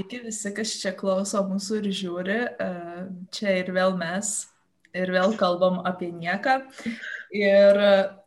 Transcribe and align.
sveiki 0.00 0.24
visi, 0.24 0.52
kas 0.54 0.72
čia 0.80 0.92
klauso 0.96 1.42
mūsų 1.44 1.80
ir 1.80 1.90
žiūri. 1.92 2.38
Čia 3.34 3.58
ir 3.60 3.70
vėl 3.72 3.96
mes, 3.98 4.48
ir 4.94 5.12
vėl 5.12 5.36
kalbam 5.36 5.82
apie 5.84 6.10
nieką. 6.10 6.62
Ir, 7.30 7.76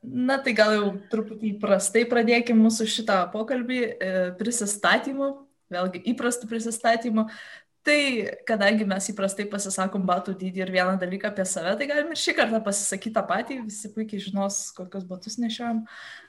na, 0.03 0.37
tai 0.37 0.53
gal 0.53 0.75
jau 0.77 0.93
truputį 1.09 1.55
įprastai 1.55 2.05
pradėkime 2.05 2.61
mūsų 2.61 2.87
šitą 2.87 3.25
pokalbį 3.33 3.81
e, 3.83 4.13
prisistatymu, 4.39 5.33
vėlgi 5.73 6.03
įprastų 6.13 6.47
prisistatymų. 6.47 7.27
Tai 7.83 7.99
kadangi 8.47 8.85
mes 8.87 9.09
įprastai 9.11 9.43
pasisakom 9.51 10.05
batų 10.07 10.37
dydį 10.39 10.61
ir 10.63 10.69
vieną 10.71 10.93
dalyką 11.01 11.33
apie 11.33 11.43
save, 11.43 11.73
tai 11.75 11.89
galim 11.89 12.13
ir 12.13 12.19
šį 12.21 12.37
kartą 12.37 12.61
pasisakyti 12.63 13.17
tą 13.17 13.25
patį, 13.27 13.57
visi 13.65 13.91
puikiai 13.91 14.23
žinos, 14.23 14.69
kokius 14.77 15.03
batus 15.09 15.35
nešiojam. 15.41 15.81
Uh, 15.83 16.22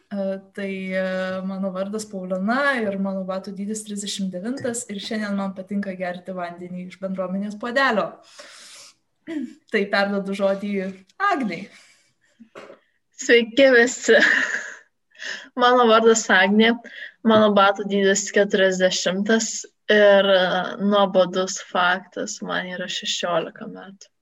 tai 0.54 0.72
uh, 0.94 1.40
mano 1.46 1.70
vardas 1.74 2.04
Paulina 2.06 2.74
ir 2.80 2.98
mano 3.02 3.24
batų 3.26 3.54
dydis 3.56 3.84
39 3.86 4.84
ir 4.92 5.00
šiandien 5.00 5.36
man 5.38 5.54
patinka 5.56 5.95
gerti 5.98 6.34
vandenį 6.36 6.88
iš 6.88 7.00
bendruomenės 7.02 7.56
podelio. 7.60 8.10
Tai 9.73 9.82
perdodu 9.90 10.37
žodį 10.37 10.73
Agniai. 11.32 11.68
Sveiki 13.24 13.70
visi. 13.74 14.18
Mano 15.56 15.87
vardas 15.88 16.26
Agnė, 16.34 16.74
mano 17.24 17.52
batų 17.57 17.86
dydis 17.88 18.26
40 18.34 19.30
ir 19.95 20.30
e, 20.34 20.40
nuobodus 20.82 21.60
faktas, 21.70 22.40
man 22.42 22.68
yra 22.74 22.88
16 22.90 23.70
metų. 23.70 24.13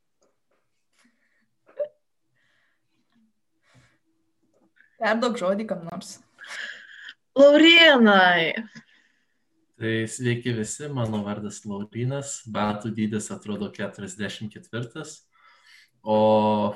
Perdaug 5.03 5.39
žodį 5.41 5.67
kam 5.71 5.83
nors. 5.89 6.15
Laurinai. 7.39 8.53
Tai 9.83 9.95
sveiki 10.07 10.55
visi, 10.55 10.87
mano 10.95 11.25
vardas 11.27 11.63
Laurinas, 11.67 12.37
batų 12.55 12.93
dydis 12.95 13.31
atrodo 13.35 13.73
44, 13.75 15.03
o 16.07 16.19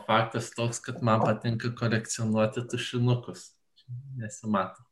faktas 0.08 0.50
toks, 0.56 0.82
kad 0.82 1.04
man 1.06 1.22
patinka 1.22 1.70
kolekcionuoti 1.78 2.66
tušinukus. 2.72 3.52
Nesimato. 4.18 4.82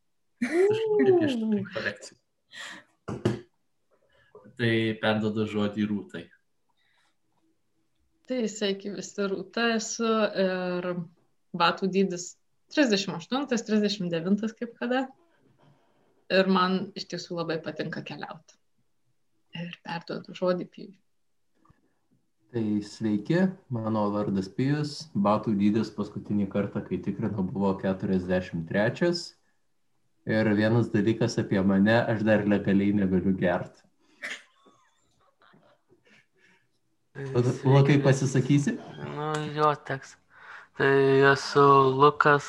Tušinukai 0.45 1.19
pieštukai 1.19 1.65
kolekcijų 1.75 2.21
tai 4.59 4.95
perdodu 5.01 5.47
žodį 5.51 5.87
rūtai. 5.91 6.25
Tai 8.25 8.39
sveiki 8.49 8.95
visi 8.95 9.27
rūta 9.29 9.67
esu 9.75 10.09
ir 10.45 10.91
batų 11.55 11.91
dydis 11.93 12.31
38-39 12.73 14.57
kaip 14.59 14.75
kada. 14.81 15.07
Ir 16.33 16.49
man 16.49 16.93
iš 16.97 17.09
tiesų 17.13 17.37
labai 17.43 17.59
patinka 17.63 18.01
keliauti. 18.07 18.57
Ir 19.55 19.77
perduodu 19.85 20.35
žodį 20.35 20.67
Pijui. 20.73 20.95
Tai 22.55 22.65
sveiki, 22.87 23.41
mano 23.75 24.07
vardas 24.15 24.49
Pijus, 24.49 25.09
batų 25.15 25.57
dydis 25.59 25.91
paskutinį 25.95 26.47
kartą, 26.53 26.85
kai 26.87 27.01
tikrinau, 27.03 27.43
buvo 27.43 27.73
43. 27.81 29.11
Ir 30.31 30.51
vienas 30.57 30.89
dalykas 30.93 31.35
apie 31.43 31.61
mane, 31.67 31.97
aš 32.13 32.23
dar 32.25 32.47
legaliai 32.49 32.95
negaliu 32.97 33.35
gerti. 33.37 33.83
Lukai 37.65 37.99
pasisakysi? 38.03 38.79
Nu, 39.15 39.33
jo, 39.55 39.75
teks. 39.87 40.17
Tai 40.75 40.95
esu 41.31 41.63
Lukas, 41.95 42.47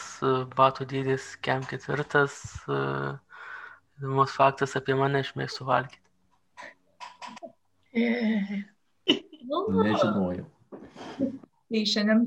batų 0.58 0.88
dydis, 0.90 1.28
kem 1.46 1.62
ketvirtas. 1.70 2.40
Įdomus 2.66 4.34
faktas 4.34 4.74
apie 4.80 4.96
mane, 4.98 5.22
aš 5.22 5.30
mėgstu 5.38 5.68
valgyti. 5.68 6.02
Nežinojau. 9.46 10.48
Tai 11.16 11.84
šiandien 11.92 12.26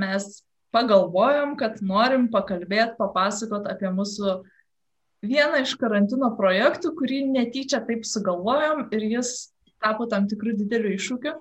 mes 0.00 0.30
pagalvojom, 0.74 1.54
kad 1.60 1.76
norim 1.84 2.26
pakalbėti, 2.32 2.96
papasakot 2.96 3.68
apie 3.68 3.92
mūsų 3.92 4.38
vieną 5.28 5.60
iš 5.66 5.76
karantino 5.80 6.32
projektų, 6.40 6.94
kurį 6.96 7.20
netyčia 7.36 7.84
taip 7.84 8.08
sugalvojom 8.08 8.88
ir 8.96 9.06
jis 9.12 9.36
tapo 9.84 10.08
tam 10.08 10.24
tikrų 10.30 10.56
didelių 10.64 10.96
iššūkių 10.96 11.36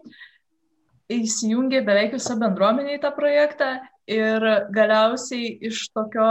įsijungė 1.11 1.83
beveik 1.87 2.15
visa 2.15 2.35
bendruomenė 2.39 2.97
į 2.97 3.01
tą 3.03 3.11
projektą 3.15 3.73
ir 4.09 4.45
galiausiai 4.73 5.53
iš 5.69 5.87
tokio 5.93 6.27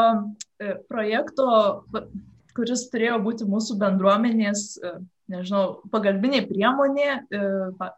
e, 0.60 0.76
projekto, 0.88 1.46
kuris 2.56 2.86
turėjo 2.92 3.18
būti 3.24 3.48
mūsų 3.48 3.78
bendruomenės, 3.80 4.64
e, 4.76 4.92
nežinau, 5.32 5.80
pagalbinė 5.92 6.44
priemonė 6.48 7.08
e, 7.08 7.42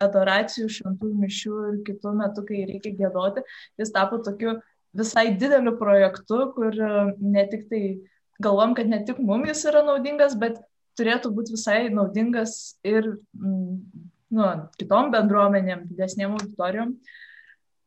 adoracijų, 0.05 0.69
šventųjų 0.79 1.17
mišių 1.25 1.57
ir 1.71 1.81
kitų 1.89 2.15
metų, 2.21 2.47
kai 2.51 2.62
reikia 2.71 2.95
gėdoti, 3.01 3.45
jis 3.81 3.95
tapo 3.95 4.21
tokiu 4.23 4.59
visai 4.95 5.33
dideliu 5.35 5.75
projektu, 5.79 6.53
kur 6.55 6.77
ne 7.19 7.49
tik 7.51 7.67
tai 7.73 7.83
galvom, 8.43 8.77
kad 8.79 8.87
ne 8.87 9.03
tik 9.06 9.19
mums 9.19 9.51
jis 9.51 9.67
yra 9.73 9.83
naudingas, 9.87 10.39
bet 10.39 10.61
turėtų 10.99 11.33
būti 11.35 11.56
visai 11.56 11.89
naudingas 11.91 12.77
ir 12.87 13.17
nu, 13.35 14.49
kitom 14.79 15.11
bendruomenėm, 15.15 15.89
didesnėm 15.91 16.37
auditorijom. 16.39 16.95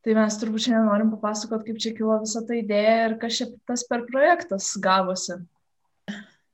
Tai 0.08 0.14
mes 0.16 0.36
turbūt 0.40 0.64
šiandien 0.64 0.86
norim 0.88 1.10
papasakot, 1.12 1.66
kaip 1.68 1.80
čia 1.84 1.90
kilo 1.92 2.14
visa 2.22 2.40
ta 2.48 2.56
idėja 2.56 2.92
ir 3.10 3.16
kas 3.20 3.40
čia 3.42 3.46
tas 3.68 3.82
per 3.90 4.06
projektas 4.08 4.70
gavosi. 4.80 5.36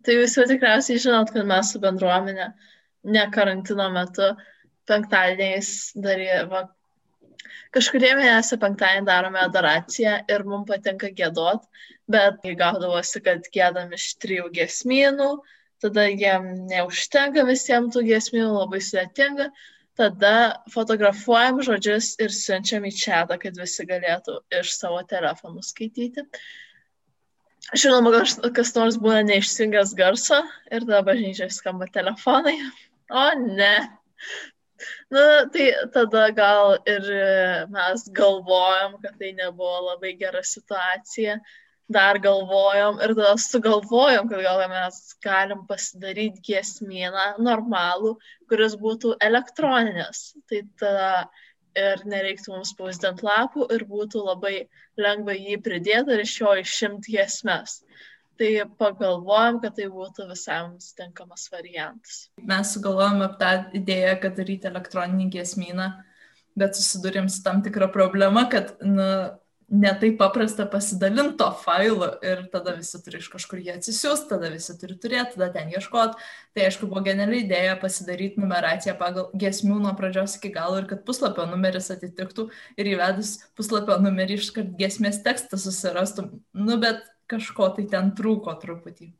Tai 0.01 0.15
jūs 0.15 0.33
jau 0.39 0.45
tikriausiai 0.49 1.01
žinot, 1.03 1.29
kad 1.35 1.45
mes 1.45 1.69
su 1.69 1.81
bendruomenė 1.83 2.47
ne 3.13 3.25
karantino 3.35 3.85
metu 3.93 4.31
penktadieniais 4.89 5.69
darėme, 6.01 6.63
kažkurie 7.77 8.15
mėnesį 8.17 8.57
penktadienį 8.63 9.05
darome 9.11 9.43
adoraciją 9.43 10.15
ir 10.33 10.45
mums 10.49 10.71
patinka 10.71 11.11
gėdot, 11.21 11.69
bet 12.09 12.41
gaudavosi, 12.63 13.21
kad 13.21 13.45
gėdam 13.53 13.93
iš 13.93 14.07
trijų 14.23 14.49
gesmynų, 14.57 15.29
tada 15.85 16.07
jiem 16.09 16.49
neužtenka 16.73 17.45
visiems 17.45 17.93
tų 17.93 18.07
gesmynų, 18.09 18.49
labai 18.63 18.81
sudėtinga, 18.81 19.51
tada 19.99 20.63
fotografuojam 20.73 21.61
žodžius 21.65 22.13
ir 22.23 22.33
siunčiam 22.33 22.85
į 22.89 22.93
čatą, 22.97 23.37
kad 23.41 23.57
visi 23.59 23.85
galėtų 23.89 24.39
iš 24.59 24.73
savo 24.75 25.01
telefonų 25.09 25.63
skaityti. 25.65 26.25
Žinoma, 27.79 28.11
kas 28.55 28.73
nors 28.75 28.97
būna 29.01 29.21
neišsijungęs 29.29 29.93
garso 29.97 30.41
ir 30.69 30.83
tada 30.83 31.03
bažnyčiai 31.07 31.53
skamba 31.53 31.87
telefonai. 31.93 32.57
O 33.13 33.27
ne. 33.39 33.75
Na, 35.13 35.23
tai 35.53 35.69
tada 35.93 36.25
gal 36.35 36.75
ir 36.89 37.07
mes 37.71 38.07
galvojom, 38.17 38.97
kad 39.03 39.15
tai 39.21 39.31
nebuvo 39.37 39.93
labai 39.93 40.15
gera 40.19 40.41
situacija, 40.43 41.37
dar 41.91 42.19
galvojom 42.23 42.99
ir 43.03 43.13
tada 43.15 43.33
sugalvojom, 43.41 44.29
kad 44.31 44.43
gal 44.45 44.61
mes 44.71 44.99
galim 45.23 45.65
pasidaryti 45.67 46.43
giesmyną 46.47 47.33
normalų, 47.43 48.15
kuris 48.49 48.77
būtų 48.79 49.17
elektroninės. 49.23 50.31
Tai 50.49 50.61
tada 50.79 51.09
ir 51.77 52.05
nereiktų 52.07 52.53
mums 52.53 52.71
spausdinti 52.73 53.25
lapų 53.25 53.67
ir 53.73 53.85
būtų 53.89 54.23
labai 54.27 54.55
lengva 54.99 55.35
jį 55.35 55.59
pridėti 55.65 56.15
ir 56.15 56.23
iš 56.23 56.39
jo 56.41 56.55
išimti 56.61 57.17
giesmes. 57.17 57.81
Tai 58.39 58.49
pagalvojom, 58.79 59.59
kad 59.61 59.75
tai 59.77 59.91
būtų 59.93 60.25
visam 60.31 60.73
tinkamas 60.97 61.45
variantas. 61.53 62.27
Mes 62.41 62.73
sugalvojom 62.73 63.21
apie 63.27 63.39
tą 63.43 63.51
idėją, 63.77 64.15
kad 64.23 64.39
daryti 64.39 64.69
elektroninį 64.71 65.29
giesmyną, 65.35 65.91
bet 66.57 66.77
susidurėm 66.77 67.29
su 67.29 67.43
tam 67.45 67.61
tikra 67.65 67.91
problema, 67.93 68.47
kad 68.49 68.73
nu, 68.81 69.05
netaip 69.69 70.17
paprasta 70.19 70.65
pasidalinti 70.69 71.37
to 71.39 71.47
failu 71.63 72.09
ir 72.25 72.43
tada 72.53 72.75
visi 72.77 72.99
turi 73.03 73.19
iš 73.21 73.29
kažkur 73.33 73.61
jį 73.63 73.73
atsisiųsti, 73.77 74.29
tada 74.31 74.49
visi 74.53 74.75
turi 74.79 74.97
turėti, 74.99 75.37
tada 75.37 75.49
ten 75.55 75.71
ieškoti. 75.73 76.27
Tai 76.53 76.67
aišku, 76.67 76.89
buvo 76.91 77.03
geniali 77.05 77.43
idėja 77.43 77.75
pasidaryti 77.81 78.41
numeraciją 78.41 78.95
pagal 78.99 79.31
gesmių 79.39 79.79
nuo 79.85 79.95
pradžios 79.97 80.37
iki 80.37 80.53
galo 80.53 80.81
ir 80.81 80.87
kad 80.89 81.03
puslapio 81.07 81.47
numeris 81.49 81.91
atitiktų 81.93 82.49
ir 82.77 82.91
įvedus 82.93 83.35
puslapio 83.57 83.97
numerį 84.03 84.39
iškart 84.41 84.77
gesmės 84.79 85.21
tekstą 85.25 85.59
susirastum. 85.61 86.31
Nu, 86.53 86.77
bet 86.81 87.03
kažko 87.31 87.71
tai 87.77 87.87
ten 87.89 88.13
trūko 88.17 88.55
truputį. 88.61 89.13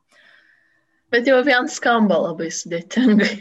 Bet 1.14 1.28
jau 1.30 1.42
vien 1.46 1.70
skamba 1.70 2.18
labai 2.18 2.50
sudėtingai. 2.54 3.34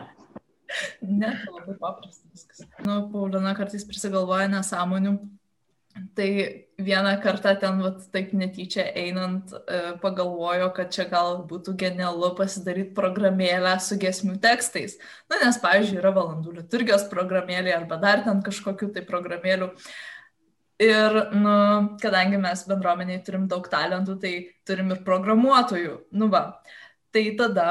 ne, 1.20 1.34
labai 1.50 1.76
paprasta 1.80 2.28
viskas. 2.32 2.64
Nu, 2.86 3.02
Paulina 3.12 3.52
kartais 3.56 3.84
prisigalvoja 3.88 4.48
nesąmonių 4.52 5.16
Tai 6.14 6.64
vieną 6.78 7.16
kartą 7.22 7.56
ten 7.60 7.80
vat, 7.82 8.04
taip 8.14 8.30
netyčia 8.32 8.84
einant 8.94 9.50
e, 9.52 9.80
pagalvojo, 10.02 10.68
kad 10.76 10.92
čia 10.94 11.08
gal 11.10 11.40
būtų 11.50 11.74
genialu 11.80 12.30
pasidaryti 12.38 12.94
programėlę 12.94 13.72
su 13.82 13.98
gesmių 14.00 14.36
tekstais. 14.42 14.94
Na, 15.30 15.40
nes, 15.42 15.58
pavyzdžiui, 15.62 15.98
yra 15.98 16.12
valandų 16.14 16.54
liturgijos 16.60 17.08
programėlė 17.10 17.74
arba 17.74 17.98
dar 18.02 18.22
ten 18.26 18.42
kažkokių 18.46 18.92
tai 18.94 19.02
programėlių. 19.08 19.72
Ir, 20.80 21.18
nu, 21.36 21.54
kadangi 22.00 22.38
mes 22.40 22.62
bendruomeniai 22.70 23.20
turim 23.26 23.48
daug 23.50 23.66
talentų, 23.68 24.14
tai 24.22 24.34
turim 24.64 24.94
ir 24.94 25.02
programuotojų. 25.04 25.96
Nu, 26.16 26.30
va. 26.32 26.44
Tai 27.10 27.24
tada 27.36 27.66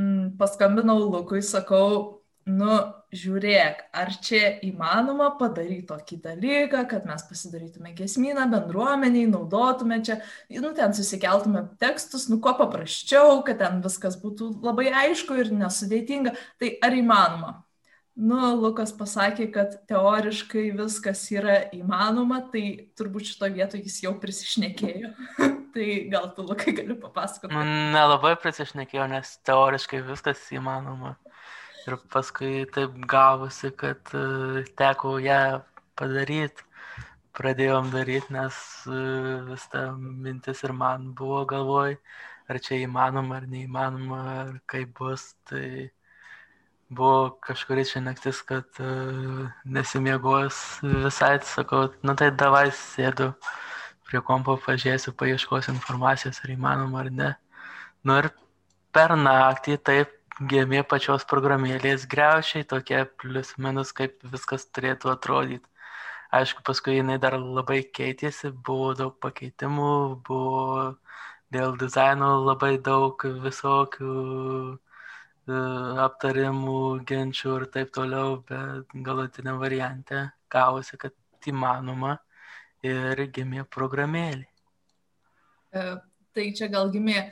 mm, 0.00 0.38
paskambinau 0.40 0.96
Lukui, 1.04 1.44
sakau, 1.44 2.24
nu, 2.48 2.80
žiūrėk, 3.14 3.82
ar 3.96 4.12
čia 4.22 4.56
įmanoma 4.66 5.30
padaryti 5.38 5.88
tokį 5.88 6.18
dalyką, 6.24 6.84
kad 6.90 7.06
mes 7.08 7.24
pasidarytume 7.26 7.94
gesminą 7.98 8.46
bendruomeniai, 8.52 9.26
naudotume 9.30 10.00
čia, 10.06 10.20
nu, 10.62 10.70
ten 10.76 10.94
susikeltume 10.96 11.64
tekstus, 11.82 12.28
nu, 12.30 12.40
kuo 12.42 12.54
paprasčiau, 12.58 13.40
kad 13.46 13.58
ten 13.62 13.80
viskas 13.84 14.18
būtų 14.22 14.52
labai 14.62 14.90
aišku 15.06 15.40
ir 15.42 15.50
nesudėtinga. 15.54 16.36
Tai 16.62 16.76
ar 16.86 16.96
įmanoma? 16.96 17.56
Nu, 18.20 18.36
Lukas 18.58 18.90
pasakė, 18.92 19.46
kad 19.54 19.76
teoriškai 19.88 20.66
viskas 20.76 21.22
yra 21.32 21.60
įmanoma, 21.72 22.42
tai 22.52 22.92
turbūt 22.98 23.30
šito 23.30 23.48
vietoje 23.54 23.86
jis 23.86 24.02
jau 24.04 24.12
prisišnekėjo. 24.20 25.12
tai 25.74 25.86
gal 26.12 26.28
tu, 26.36 26.44
Lukai, 26.44 26.74
gali 26.76 26.98
papasakoti. 27.00 27.54
Nelabai 27.94 28.34
prisišnekėjau, 28.42 29.06
nes 29.14 29.38
teoriškai 29.48 30.02
viskas 30.10 30.42
įmanoma. 30.52 31.14
Ir 31.90 31.96
paskui 32.06 32.66
taip 32.70 32.92
gavosi, 33.10 33.72
kad 33.74 34.10
uh, 34.14 34.58
teko 34.78 35.16
ją 35.18 35.60
padaryti. 35.98 36.62
Pradėjom 37.34 37.88
daryti, 37.90 38.30
nes 38.34 38.58
uh, 38.86 39.48
vis 39.48 39.64
ta 39.72 39.88
mintis 39.98 40.62
ir 40.66 40.74
man 40.76 41.08
buvo 41.18 41.40
galvoj, 41.50 41.96
ar 42.46 42.58
čia 42.62 42.78
įmanoma, 42.84 43.40
ar 43.40 43.48
neįmanoma, 43.50 44.20
ar 44.42 44.52
kaip 44.70 44.92
bus. 45.00 45.24
Tai 45.50 45.64
buvo 47.00 47.40
kažkuris 47.48 47.96
čia 47.96 48.04
naktis, 48.06 48.44
kad 48.46 48.78
uh, 48.84 49.50
nesimiegojus 49.64 50.60
visai, 51.08 51.32
sakau, 51.56 51.88
nu 52.06 52.14
tai 52.14 52.30
davai 52.44 52.68
sėdu 52.84 53.32
prie 54.06 54.22
kompo, 54.30 54.60
pažiūrėsiu, 54.68 55.16
paieškosiu 55.18 55.74
informacijos, 55.74 56.38
ar 56.44 56.54
įmanoma 56.54 57.02
ar 57.02 57.12
ne. 57.18 57.34
Nu 58.06 58.22
ir 58.22 58.30
per 58.94 59.18
naktį 59.18 59.80
taip 59.90 60.19
gėmė 60.52 60.82
pačios 60.88 61.26
programėlės 61.28 62.06
greušiai, 62.10 62.66
tokie 62.72 63.04
plius 63.20 63.54
minus, 63.58 63.92
kaip 63.92 64.18
viskas 64.34 64.66
turėtų 64.66 65.12
atrodyti. 65.14 65.66
Aišku, 66.32 66.62
paskui 66.66 67.00
jinai 67.00 67.18
dar 67.18 67.34
labai 67.38 67.80
keitėsi, 67.98 68.52
buvo 68.68 68.92
daug 68.94 69.16
pakeitimų, 69.20 69.90
buvo 70.28 70.66
dėl 71.50 71.74
dizaino 71.80 72.36
labai 72.46 72.76
daug 72.78 73.24
visokių 73.46 74.14
E, 75.50 75.58
aptarimų, 76.04 76.80
ginčių 77.08 77.54
ir 77.58 77.66
taip 77.74 77.92
toliau, 77.96 78.36
bet 78.48 78.92
galutiniam 79.06 79.58
variante 79.62 80.26
gavosi, 80.52 80.98
kad 81.00 81.48
įmanoma 81.50 82.18
ir 82.86 83.24
gimė 83.34 83.64
programėlė. 83.76 84.46
E, 85.72 85.84
tai 86.36 86.46
čia 86.58 86.68
gal 86.74 86.92
gimė 86.94 87.16
e, 87.18 87.30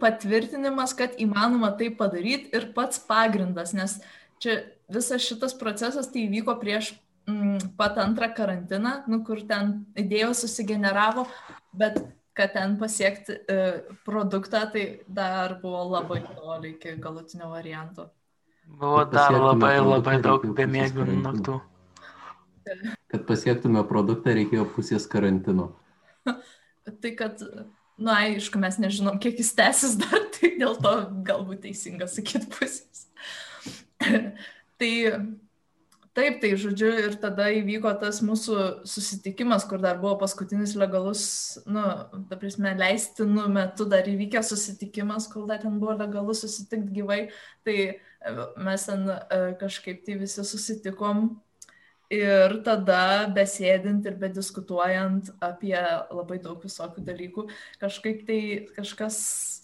patvirtinimas, 0.00 0.92
kad 0.96 1.16
įmanoma 1.20 1.72
tai 1.78 1.88
padaryti 1.96 2.52
ir 2.56 2.70
pats 2.76 3.00
pagrindas, 3.08 3.72
nes 3.76 3.98
čia 4.42 4.60
visas 4.92 5.24
šitas 5.24 5.56
procesas 5.58 6.10
tai 6.12 6.26
įvyko 6.26 6.58
prieš 6.60 6.92
mm, 7.28 7.72
pat 7.78 7.98
antrą 8.02 8.28
karantiną, 8.36 9.02
nu, 9.08 9.22
kur 9.24 9.40
ten 9.48 9.82
idėjos 9.98 10.44
susigeneravo, 10.44 11.26
bet 11.72 12.00
kad 12.38 12.52
ten 12.54 12.76
pasiekti 12.78 13.34
e, 13.34 13.62
produktą, 14.06 14.62
tai 14.72 14.84
dar 15.08 15.56
buvo 15.62 15.82
labai 15.96 16.20
toli 16.22 16.76
iki 16.76 16.94
galutinio 17.02 17.50
varianto. 17.50 18.10
Buvo 18.68 19.02
dar 19.08 19.32
labai 19.34 19.78
labai 19.80 20.18
daug 20.22 20.44
bemėgių 20.54 21.08
naktų. 21.24 21.56
Kad 23.08 23.24
pasiektume 23.26 23.82
produktą, 23.88 24.36
reikėjo 24.36 24.68
pusės 24.74 25.08
karantino. 25.10 25.72
tai 27.02 27.14
kad, 27.16 27.42
na, 27.98 28.20
aišku, 28.28 28.60
mes 28.62 28.78
nežinom, 28.80 29.18
kiek 29.22 29.40
jis 29.42 29.52
tęsis 29.58 29.98
dar, 30.00 30.24
tai 30.36 30.54
dėl 30.60 30.78
to 30.82 30.94
galbūt 31.26 31.66
teisinga 31.66 32.08
sakyti 32.10 32.50
pusės. 32.54 33.06
tai 34.80 34.92
Taip, 36.18 36.40
tai 36.42 36.48
žodžiu, 36.58 36.88
ir 36.98 37.12
tada 37.22 37.44
įvyko 37.54 37.92
tas 38.00 38.16
mūsų 38.26 38.54
susitikimas, 38.90 39.62
kur 39.70 39.78
dar 39.78 40.00
buvo 40.00 40.16
paskutinis 40.18 40.72
legalus, 40.74 41.22
nu, 41.68 41.84
ta 42.26 42.38
prasme, 42.40 42.72
leistinų 42.74 43.44
metu 43.54 43.86
dar 43.86 44.08
įvykęs 44.10 44.50
susitikimas, 44.50 45.28
kol 45.30 45.46
dar 45.46 45.60
ten 45.62 45.76
buvo 45.78 45.94
legalus 45.94 46.42
susitikti 46.42 46.96
gyvai, 46.96 47.20
tai 47.62 47.76
mes 48.66 48.88
ten 48.88 49.06
e, 49.14 49.38
kažkaip 49.60 50.02
tai 50.08 50.18
visi 50.24 50.42
susitikom 50.42 51.28
Ir 52.08 52.54
tada 52.64 53.28
besėdint 53.36 54.06
ir 54.08 54.14
bediskutuojant 54.16 55.26
apie 55.44 55.76
labai 55.76 56.38
daug 56.40 56.62
visokių 56.64 57.02
dalykų, 57.04 57.42
kažkaip 57.82 58.22
tai 58.24 58.38
kažkas 58.78 59.18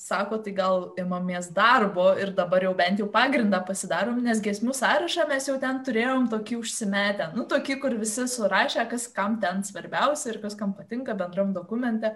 sako, 0.04 0.36
tai 0.44 0.52
gal 0.52 0.90
imamės 1.00 1.48
darbo 1.56 2.10
ir 2.20 2.34
dabar 2.36 2.66
jau 2.66 2.74
bent 2.76 2.98
jau 3.00 3.06
pagrindą 3.08 3.62
pasidarom, 3.64 4.18
nes 4.26 4.42
gesmių 4.44 4.74
sąrašą 4.76 5.24
mes 5.30 5.48
jau 5.48 5.54
ten 5.62 5.78
turėjom 5.86 6.26
tokį 6.34 6.58
užsimetę, 6.60 7.30
nu 7.32 7.46
tokį, 7.48 7.78
kur 7.80 7.96
visi 8.02 8.26
surašė, 8.28 8.84
kas 8.90 9.06
kam 9.16 9.38
ten 9.40 9.64
svarbiausia 9.64 10.34
ir 10.34 10.42
kas 10.42 10.58
kam 10.58 10.74
patinka 10.76 11.16
bendram 11.16 11.54
dokumente. 11.56 12.12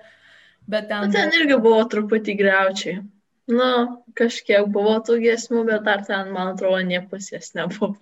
Bet 0.69 0.91
ten, 0.91 1.09
bet 1.09 1.17
ten 1.17 1.33
irgi 1.39 1.57
buvo 1.57 1.81
truputį 1.89 2.35
greučiai. 2.43 2.99
Nu, 3.49 3.71
kažkiek 4.13 4.69
buvo 4.69 4.99
tų 5.01 5.23
gesmių, 5.23 5.65
bet 5.71 5.89
dar 5.89 6.05
ten, 6.05 6.35
man 6.37 6.53
atrodo, 6.53 6.83
nie 6.85 7.01
pusės 7.09 7.55
nebuvo 7.57 7.95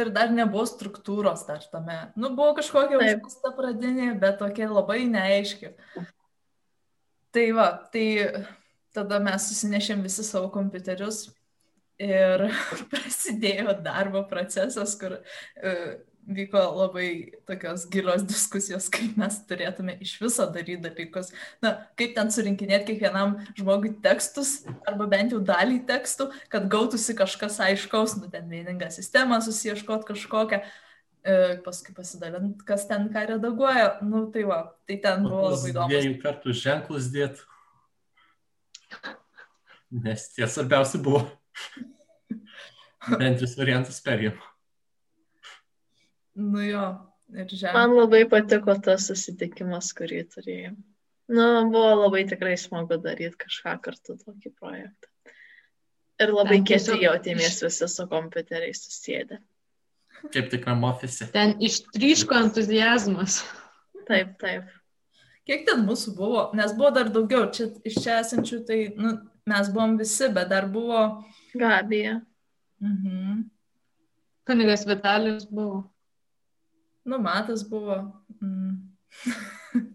ir 0.00 0.10
dar 0.14 0.32
nebuvo 0.34 0.64
struktūros 0.68 1.44
dar 1.48 1.62
tame. 1.70 1.98
Nu, 2.18 2.32
buvo 2.34 2.56
kažkokia 2.58 2.98
užkusta 2.98 3.54
pradinė, 3.56 4.12
bet 4.20 4.40
tokia 4.42 4.68
labai 4.70 5.04
neaiški. 5.10 5.74
Tai 7.34 7.46
va, 7.56 7.68
tai 7.92 8.06
tada 8.94 9.18
mes 9.22 9.48
susinešėm 9.50 10.04
visi 10.06 10.26
savo 10.26 10.50
kompiuterius 10.54 11.26
ir 12.02 12.48
prasidėjo 12.92 13.76
darbo 13.84 14.24
procesas, 14.30 14.96
kur 14.98 15.18
uh, 15.18 15.94
vyko 16.26 16.58
labai 16.58 17.08
tokios 17.46 17.84
gilios 17.90 18.24
diskusijos, 18.26 18.86
kaip 18.92 19.16
mes 19.20 19.36
turėtume 19.48 19.96
iš 20.02 20.14
viso 20.22 20.46
daryti 20.52 20.80
dalykus. 20.84 21.30
Na, 21.64 21.74
kaip 21.98 22.14
ten 22.16 22.30
surinkinėti 22.32 22.94
kiekvienam 22.94 23.36
žmogui 23.58 23.92
tekstus, 24.04 24.62
arba 24.88 25.06
bent 25.10 25.34
jau 25.34 25.40
dalį 25.44 25.82
tekstų, 25.88 26.30
kad 26.52 26.68
gautųsi 26.72 27.16
kažkas 27.18 27.60
aiškaus, 27.66 28.16
nu, 28.20 28.30
ten 28.32 28.48
vieningą 28.50 28.88
sistemą 28.94 29.40
susieškot 29.44 30.06
kažkokią, 30.08 30.62
e, 31.24 31.36
paskui 31.66 31.96
pasidalint, 31.96 32.64
kas 32.68 32.88
ten 32.90 33.10
ką 33.12 33.26
redaguoja. 33.34 33.98
Nu, 34.06 34.26
tai 34.32 34.46
va, 34.48 34.62
tai 34.88 34.98
ten 35.04 35.28
buvo 35.28 35.52
labai 35.52 35.74
įdomu. 35.74 35.92
Dviejų 35.92 36.16
kartų 36.24 36.56
ženklus 36.64 37.12
dėt. 37.12 37.44
Nes 39.94 40.26
tie 40.34 40.48
svarbiausi 40.48 40.98
buvo. 41.04 41.26
Bent 43.20 43.36
tris 43.36 43.52
variantus 43.58 44.00
perėjom. 44.00 44.40
Nu 46.34 46.62
jo, 46.66 46.84
ir 47.34 47.50
žemė. 47.50 47.72
Man 47.76 47.94
labai 47.94 48.24
patiko 48.30 48.74
tas 48.82 49.08
susitikimas, 49.10 49.92
kurį 49.96 50.24
turėjom. 50.34 50.76
Nu, 51.34 51.44
buvo 51.72 51.94
labai 52.02 52.24
tikrai 52.28 52.56
smagu 52.60 52.98
daryti 53.00 53.38
kažką 53.40 53.78
kartu 53.84 54.18
tokį 54.20 54.52
projektą. 54.58 55.08
Ir 56.20 56.30
labai 56.34 56.60
kieti 56.66 56.98
jautėmės 57.02 57.62
visi 57.64 57.88
su 57.90 58.06
kompiuteriais 58.10 58.82
susėdę. 58.84 59.40
Kaip 60.34 60.50
tikram 60.52 60.84
ofise. 60.86 61.26
Ten 61.32 61.56
ištryško 61.64 62.36
entuzijazmas. 62.46 63.40
Taip, 64.08 64.36
taip. 64.40 64.68
Kiek 65.48 65.64
ten 65.68 65.82
mūsų 65.84 66.14
buvo? 66.16 66.44
Nes 66.56 66.72
buvo 66.76 66.90
dar 66.96 67.10
daugiau. 67.12 67.48
Čia, 67.52 67.68
iš 67.84 67.98
čia 68.04 68.20
esančių, 68.22 68.60
tai 68.68 68.78
nu, 68.96 69.16
mes 69.48 69.72
buvom 69.72 69.98
visi, 70.00 70.28
bet 70.32 70.48
dar 70.52 70.68
buvo. 70.72 71.02
Gabija. 71.56 72.20
Mhm. 72.84 73.42
Kunigas 74.48 74.86
Vitalijus 74.88 75.48
buvo. 75.48 75.82
Nu, 77.04 77.20
matas 77.20 77.62
buvo. 77.68 78.00
Mm. 78.40 78.78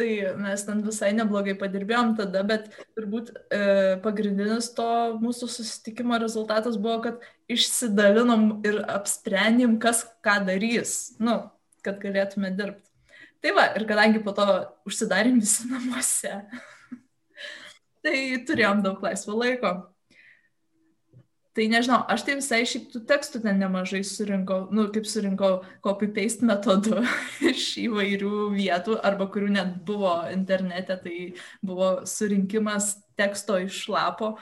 tai 0.00 0.32
mes 0.40 0.62
ten 0.64 0.80
visai 0.84 1.10
neblogai 1.12 1.54
padirbėjom 1.60 2.14
tada, 2.16 2.40
bet 2.46 2.70
turbūt 2.96 3.34
e, 3.52 3.60
pagrindinis 4.04 4.70
to 4.76 4.88
mūsų 5.20 5.48
susitikimo 5.52 6.16
rezultatas 6.22 6.78
buvo, 6.80 7.02
kad 7.04 7.26
išsidalinom 7.52 8.62
ir 8.64 8.80
apsprendėm, 8.88 9.76
kas 9.82 10.06
ką 10.24 10.38
darys, 10.48 11.18
nu, 11.20 11.36
kad 11.84 12.00
galėtume 12.00 12.52
dirbti. 12.56 12.88
Tai 13.40 13.54
va, 13.56 13.66
ir 13.76 13.86
kadangi 13.88 14.20
po 14.24 14.32
to 14.36 14.46
užsidarėm 14.88 15.40
visi 15.42 15.68
namuose, 15.72 16.32
tai 18.04 18.16
turėjom 18.48 18.84
daug 18.86 19.04
laisvo 19.04 19.36
laiko. 19.36 19.74
Tai 21.50 21.64
nežinau, 21.66 21.98
aš 22.06 22.22
tai 22.26 22.36
visai 22.38 22.60
šiaip 22.68 22.92
tų 22.92 23.00
tekstų 23.10 23.40
ten 23.42 23.56
nemažai 23.58 24.04
surinkau, 24.06 24.68
nu, 24.70 24.84
kaip 24.94 25.06
surinkau 25.10 25.64
copy-paste 25.82 26.46
metodu 26.46 27.00
iš 27.50 27.64
įvairių 27.88 28.52
vietų, 28.54 28.94
arba 29.02 29.26
kurių 29.34 29.48
net 29.56 29.72
buvo 29.86 30.12
internete, 30.30 30.94
tai 31.02 31.16
buvo 31.66 31.92
surinkimas 32.06 32.92
teksto 33.18 33.58
iš 33.64 33.82
lapo. 33.90 34.36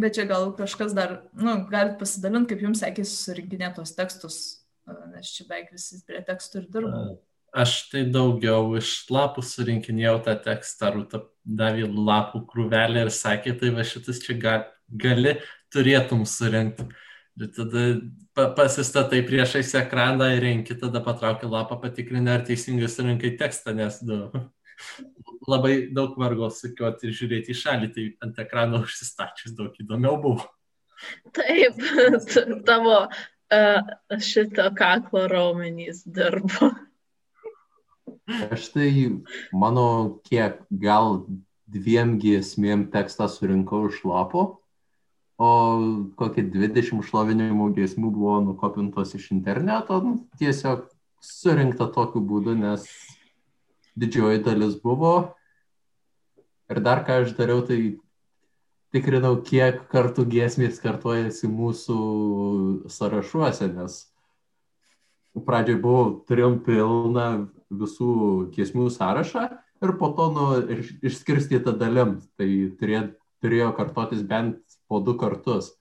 Bet 0.00 0.16
čia 0.18 0.24
gal 0.26 0.50
kažkas 0.58 0.96
dar, 0.98 1.20
nu, 1.38 1.60
galit 1.70 1.94
pasidalinti, 2.00 2.56
kaip 2.56 2.66
jums 2.66 2.82
sekėsi 2.82 3.14
surinkinėti 3.28 3.78
tos 3.78 3.94
tekstus, 3.94 4.40
nes 5.14 5.30
čia 5.30 5.46
beveik 5.46 5.70
visi 5.76 6.00
prie 6.08 6.24
tekstų 6.26 6.64
ir 6.64 6.68
dirba. 6.74 7.04
Aš 7.50 7.76
tai 7.90 8.04
daugiau 8.06 8.74
iš 8.78 9.06
lapų 9.10 9.42
surinkinėjau 9.46 10.18
tą 10.26 10.36
tekstą, 10.42 10.90
rūta 10.94 11.22
davė 11.46 11.86
lapų 11.90 12.44
krūvelę 12.50 13.06
ir 13.06 13.14
sakė, 13.14 13.56
tai 13.58 13.72
va 13.74 13.86
šitas 13.86 14.22
čia 14.22 14.36
gal, 14.38 14.68
gali, 14.90 15.38
turėtum 15.72 16.26
surinkti. 16.28 16.88
Ir 17.40 17.50
tada 17.56 17.84
pa, 18.36 18.48
pasistatai 18.56 19.22
priešais 19.26 19.72
ekraną 19.80 20.28
ir 20.34 20.42
renki, 20.44 20.76
tada 20.76 21.00
patrauki 21.04 21.48
lapą, 21.48 21.78
patikrini, 21.80 22.28
ar 22.32 22.44
teisingai 22.44 22.90
surinkai 22.90 23.32
tekstą, 23.40 23.72
nes 23.78 24.00
nu, 24.04 24.26
labai 25.52 25.74
daug 25.94 26.18
vargo 26.20 26.50
sukioti 26.52 27.08
ir 27.08 27.16
žiūrėti 27.16 27.54
į 27.54 27.60
šalį, 27.62 27.90
tai 27.94 28.06
ant 28.26 28.40
ekrano 28.42 28.82
užsistačius 28.84 29.54
daug 29.56 29.76
įdomiau 29.80 30.20
buvo. 30.20 30.48
Taip, 31.36 31.80
tavo 32.68 32.96
uh, 33.06 34.20
šito 34.20 34.68
kaklo 34.76 35.26
raumenys 35.30 36.04
dirbo. 36.04 36.74
Aš 38.50 38.68
tai, 38.74 38.90
mano, 39.52 40.20
kiek 40.28 40.60
gal 40.70 41.24
dviem 41.70 42.18
giesmėm 42.22 42.88
tekstą 42.92 43.26
surinkau 43.30 43.88
iš 43.88 44.02
lapo, 44.06 44.59
o 45.40 45.50
kokie 46.20 46.44
20 46.52 47.00
šlovinimo 47.08 47.70
giesmių 47.72 48.10
buvo 48.12 48.36
nukopintos 48.44 49.14
iš 49.16 49.30
interneto, 49.32 49.96
nu, 50.04 50.18
tiesiog 50.40 50.84
surinkta 51.24 51.86
tokiu 51.94 52.20
būdu, 52.20 52.52
nes 52.60 52.84
didžioji 53.96 54.42
dalis 54.44 54.76
buvo. 54.82 55.32
Ir 56.70 56.82
dar 56.84 57.00
ką 57.06 57.22
aš 57.22 57.32
dariau, 57.38 57.64
tai 57.64 57.78
tikrinau, 58.94 59.38
kiek 59.46 59.80
kartų 59.90 60.26
giesmės 60.28 60.80
kartuojasi 60.82 61.48
mūsų 61.50 61.98
sąrašuose, 62.92 63.70
nes 63.72 63.98
pradžioj 65.46 65.80
buvau, 65.80 66.04
turėjom 66.28 66.58
pilną 66.66 67.26
visų 67.70 68.12
giesmių 68.54 68.90
sąrašą 68.92 69.46
ir 69.80 69.94
po 69.96 70.10
to 70.18 70.28
nu, 70.34 70.46
išskirstyta 71.06 71.72
dalim. 71.80 72.18
Tai 72.36 72.50
turėjo, 72.80 73.04
turėjo 73.40 73.72
kartotis 73.78 74.26
bent 74.26 74.60
po 74.90 75.00
du 75.04 75.14
kartus. 75.20 75.72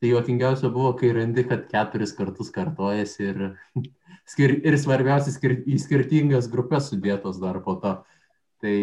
Tai 0.00 0.12
juokingiausia 0.12 0.70
buvo, 0.72 0.92
kai 0.96 1.10
randi, 1.16 1.44
kad 1.48 1.66
keturis 1.68 2.14
kartus 2.16 2.52
kartojasi 2.54 3.26
ir, 3.32 3.42
skir, 4.32 4.56
ir 4.64 4.78
svarbiausia, 4.80 5.34
skir, 5.34 5.58
į 5.64 5.80
skirtingas 5.82 6.48
grupės 6.52 6.92
sudėtos 6.92 7.40
dar 7.42 7.60
po 7.64 7.76
to. 7.82 7.96
Tai 8.60 8.76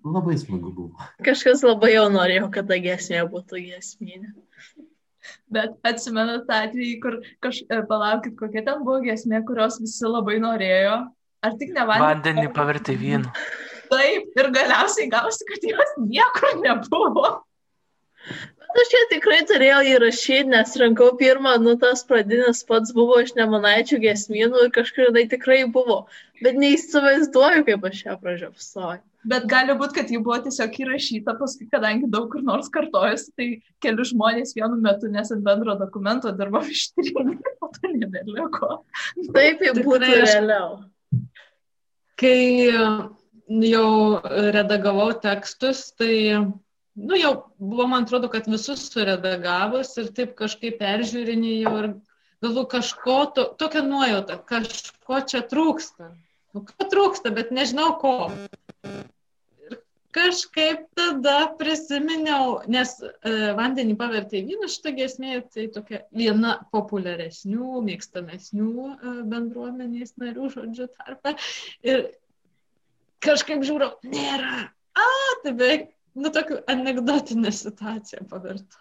labai 0.00 0.38
smagu 0.40 0.72
buvo. 0.72 1.08
Kažkas 1.28 1.64
labai 1.64 1.94
jau 1.94 2.06
norėjo, 2.12 2.48
kad 2.52 2.68
ta 2.68 2.80
giesmė 2.80 3.26
būtų 3.32 3.66
giesminė. 3.68 4.32
Bet 5.52 5.76
atsimenu 5.86 6.40
tą 6.48 6.64
atvejį, 6.66 6.94
kur 7.04 7.20
kaž... 7.44 7.62
palaukit, 7.88 8.34
kokia 8.40 8.64
ten 8.66 8.80
buvo 8.82 9.02
giesmė, 9.04 9.44
kurios 9.46 9.76
visi 9.78 10.08
labai 10.08 10.40
norėjo, 10.42 10.96
Ar 11.42 11.56
tik 11.58 11.72
ne 11.74 11.82
vandenį? 11.82 12.06
Vandenį 12.06 12.50
paverti 12.54 12.94
vynu. 12.98 13.30
Taip, 13.90 14.28
ir 14.38 14.48
galiausiai 14.54 15.08
gausi, 15.10 15.46
kad 15.48 15.64
jos 15.66 15.96
niekur 15.98 16.60
nebuvo. 16.62 17.32
Aš 18.72 18.88
čia 18.88 19.00
tikrai 19.10 19.38
turėjau 19.48 19.80
įrašyti, 19.84 20.48
nes 20.48 20.74
rankau 20.80 21.10
pirmą, 21.20 21.58
nu 21.60 21.74
tas 21.80 22.04
pradinis 22.08 22.62
pats 22.68 22.94
buvo 22.96 23.18
iš 23.20 23.34
nemanaičių 23.36 23.98
gesmynų 24.04 24.66
ir 24.66 24.70
kažkur 24.74 25.12
tai 25.16 25.26
tikrai 25.28 25.62
buvo. 25.74 26.06
Bet 26.42 26.56
neįsivaizduoju, 26.58 27.66
kaip 27.68 27.84
aš 27.90 28.04
ją 28.06 28.16
pražiopsoju. 28.22 29.02
Bet 29.28 29.44
gali 29.50 29.74
būti, 29.78 29.94
kad 30.00 30.08
ji 30.10 30.18
buvo 30.18 30.38
tiesiog 30.42 30.78
įrašyta, 30.82 31.36
paskui, 31.38 31.68
kadangi 31.70 32.08
daug 32.10 32.26
kur 32.32 32.42
nors 32.42 32.70
kartojasi, 32.74 33.28
tai 33.38 33.46
keli 33.84 34.06
žmonės 34.08 34.56
vienu 34.56 34.80
metu, 34.82 35.10
nes 35.12 35.30
ant 35.30 35.44
bendro 35.46 35.76
dokumento 35.78 36.32
dirbo 36.34 36.64
ištrinti, 36.74 37.54
o 37.62 37.70
to 37.76 37.92
nebeliko. 37.92 38.80
Taip, 39.36 39.62
jau 39.68 39.76
būtų 39.78 40.10
realiau. 40.24 40.80
Kai 42.18 42.40
jau 43.68 43.92
redagavau 44.56 45.12
tekstus, 45.22 45.90
tai, 45.98 46.42
nu, 46.94 47.16
jau 47.16 47.32
buvo, 47.56 47.86
man 47.88 48.04
atrodo, 48.04 48.28
kad 48.32 48.48
visus 48.50 48.88
suredagavus 48.92 49.94
ir 50.00 50.10
taip 50.16 50.34
kažkaip 50.38 50.78
peržiūrinėjau 50.80 51.76
ir 51.82 51.88
galvoju, 52.42 52.66
kažko, 52.74 53.16
to, 53.36 53.46
tokia 53.60 53.84
nuojauta, 53.86 54.36
kažko 54.48 55.22
čia 55.30 55.42
trūksta. 55.48 56.10
Nu, 56.52 56.64
ko 56.68 56.88
trūksta, 56.90 57.32
bet 57.32 57.52
nežinau 57.54 57.94
ko. 58.02 58.14
Ir 59.62 59.78
kažkaip 60.12 60.84
tada 60.98 61.36
prisiminiau, 61.56 62.58
nes 62.68 62.92
e, 63.00 63.32
vandenį 63.56 63.96
pavertė 64.00 64.42
į 64.42 64.48
vyną 64.50 64.68
šitą 64.74 64.92
gesmė, 64.98 65.38
tai 65.54 65.70
tokia 65.72 66.02
viena 66.12 66.58
populiaresnių, 66.74 67.70
mėgstamesnių 67.86 68.74
e, 68.90 69.14
bendruomenės 69.32 70.18
narių, 70.20 70.50
žodžiu, 70.58 70.90
tarpe. 70.98 71.38
Ir 71.86 72.10
kažkaip 73.24 73.64
žiūriu, 73.64 73.94
nėra. 74.04 74.66
A, 74.92 75.08
tai 75.40 75.54
beveik, 75.56 75.88
nu, 76.14 76.30
tokiu 76.34 76.58
anegdotinę 76.70 77.52
situaciją 77.52 78.26
pavirto. 78.30 78.80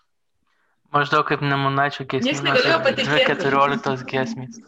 Maždaug 0.92 1.24
kaip 1.30 1.44
nemunaičio 1.46 2.04
Niekas 2.04 2.26
giesmės. 2.26 2.42
negalėjo 2.48 2.80
patikėti. 2.88 3.36
14 3.46 4.04
giesmės. 4.12 4.60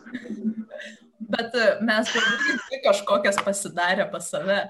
Bet 1.34 1.58
e, 1.58 1.68
mes 1.84 2.14
labai 2.16 2.80
kažkokias 2.86 3.40
pasidarė 3.44 4.08
pas 4.12 4.30
save. 4.32 4.62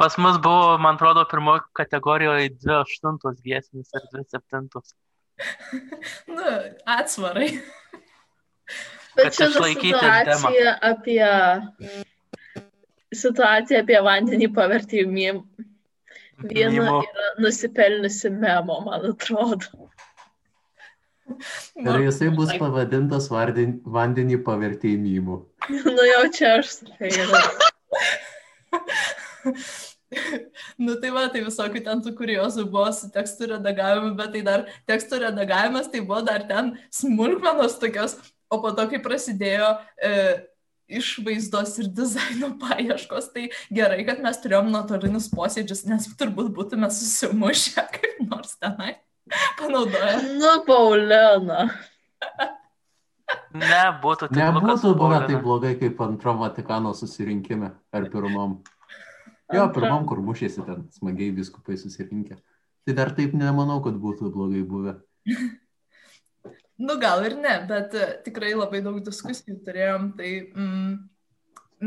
Pas 0.00 0.16
mus 0.16 0.38
buvo, 0.40 0.78
man 0.80 0.96
atrodo, 0.96 1.24
pirmoji 1.28 1.66
kategorijoje 1.76 2.54
2 2.64 2.78
aštuntos 2.80 3.42
giesmės 3.44 3.92
ir 3.98 4.08
2 4.16 4.24
septintos. 4.32 4.94
Nu, 6.32 6.48
atsvarai. 6.86 7.50
Bet 9.16 9.36
čia 9.36 9.50
situacija 9.52 10.74
apie 10.88 11.20
situacija 13.12 13.82
apie 13.82 14.00
vandenį 14.04 14.48
pavertė 14.56 15.02
į 15.02 15.08
mėm. 15.12 15.42
Viena 16.42 16.70
Mimo. 16.74 16.98
yra 17.06 17.28
nusipelniusi 17.42 18.30
memo, 18.30 18.80
man 18.86 19.06
atrodo. 19.12 19.88
Ir 21.78 22.00
jisai 22.06 22.30
bus 22.36 22.50
pavadintas 22.60 23.28
vardin, 23.32 23.78
vandenį 23.86 24.40
pavertėjimų. 24.46 25.38
Nu 25.86 26.08
jau 26.08 26.24
čia 26.34 26.58
aš 26.58 26.76
sakai. 26.80 27.12
Nu 30.76 30.94
tai 31.00 31.08
va, 31.14 31.22
tai 31.32 31.40
visokių 31.44 31.80
ten 31.86 32.02
tų 32.04 32.10
kuriozų 32.18 32.66
buvo 32.72 32.90
su 32.92 33.08
tekstų 33.12 33.54
redagavimu, 33.54 34.10
bet 34.18 34.34
tai 34.34 34.42
dar 34.44 34.64
tekstų 34.90 35.22
redagavimas, 35.22 35.88
tai 35.92 36.02
buvo 36.04 36.20
dar 36.26 36.44
ten 36.48 36.74
smulkmenos 36.92 37.78
tokios, 37.80 38.18
o 38.52 38.58
po 38.60 38.74
to, 38.76 38.84
kai 38.90 39.00
prasidėjo 39.04 39.70
e, 39.96 40.12
išvaizdos 40.98 41.78
ir 41.82 41.88
dizaino 41.96 42.52
paieškos, 42.62 43.30
tai 43.34 43.48
gerai, 43.74 44.02
kad 44.08 44.20
mes 44.24 44.40
turėjom 44.42 44.72
nuotolinius 44.72 45.30
posėdžius, 45.32 45.86
nes 45.90 46.10
turbūt 46.18 46.52
būtume 46.56 46.90
susimušę 46.92 47.86
kaip 47.96 48.20
nors 48.26 48.58
tenai 48.62 48.96
panaudoję. 49.58 50.36
Nu, 50.38 50.52
Paulina. 50.66 51.66
Ne, 53.52 53.82
būtų 54.02 54.28
tik 54.28 54.38
Lukas 54.56 54.82
Nebūtų 54.82 54.92
buvę 55.00 55.18
taip 55.28 55.42
blogai 55.44 55.72
kaip 55.80 56.00
antram 56.04 56.40
Vatikano 56.42 56.92
susirinkime 56.96 57.72
ar 57.92 58.08
pirmam. 58.12 58.60
Jo, 59.52 59.66
pirmam, 59.72 60.06
kur 60.08 60.20
mušėsi 60.24 60.64
ten 60.64 60.86
smagiai 60.96 61.32
viskupai 61.36 61.76
susirinkę. 61.80 62.38
Tai 62.86 62.94
dar 62.96 63.12
taip 63.16 63.34
nemanau, 63.36 63.80
kad 63.84 63.96
būtų 64.00 64.32
blogai 64.32 64.62
buvę. 64.68 64.96
Nu 66.82 66.98
gal 66.98 67.24
ir 67.28 67.36
ne, 67.38 67.56
bet 67.68 67.94
e, 67.94 68.06
tikrai 68.26 68.52
labai 68.56 68.80
daug 68.82 68.98
diskusijų 69.04 69.60
turėjom, 69.66 70.08
tai 70.18 70.30
mm, 70.50 70.94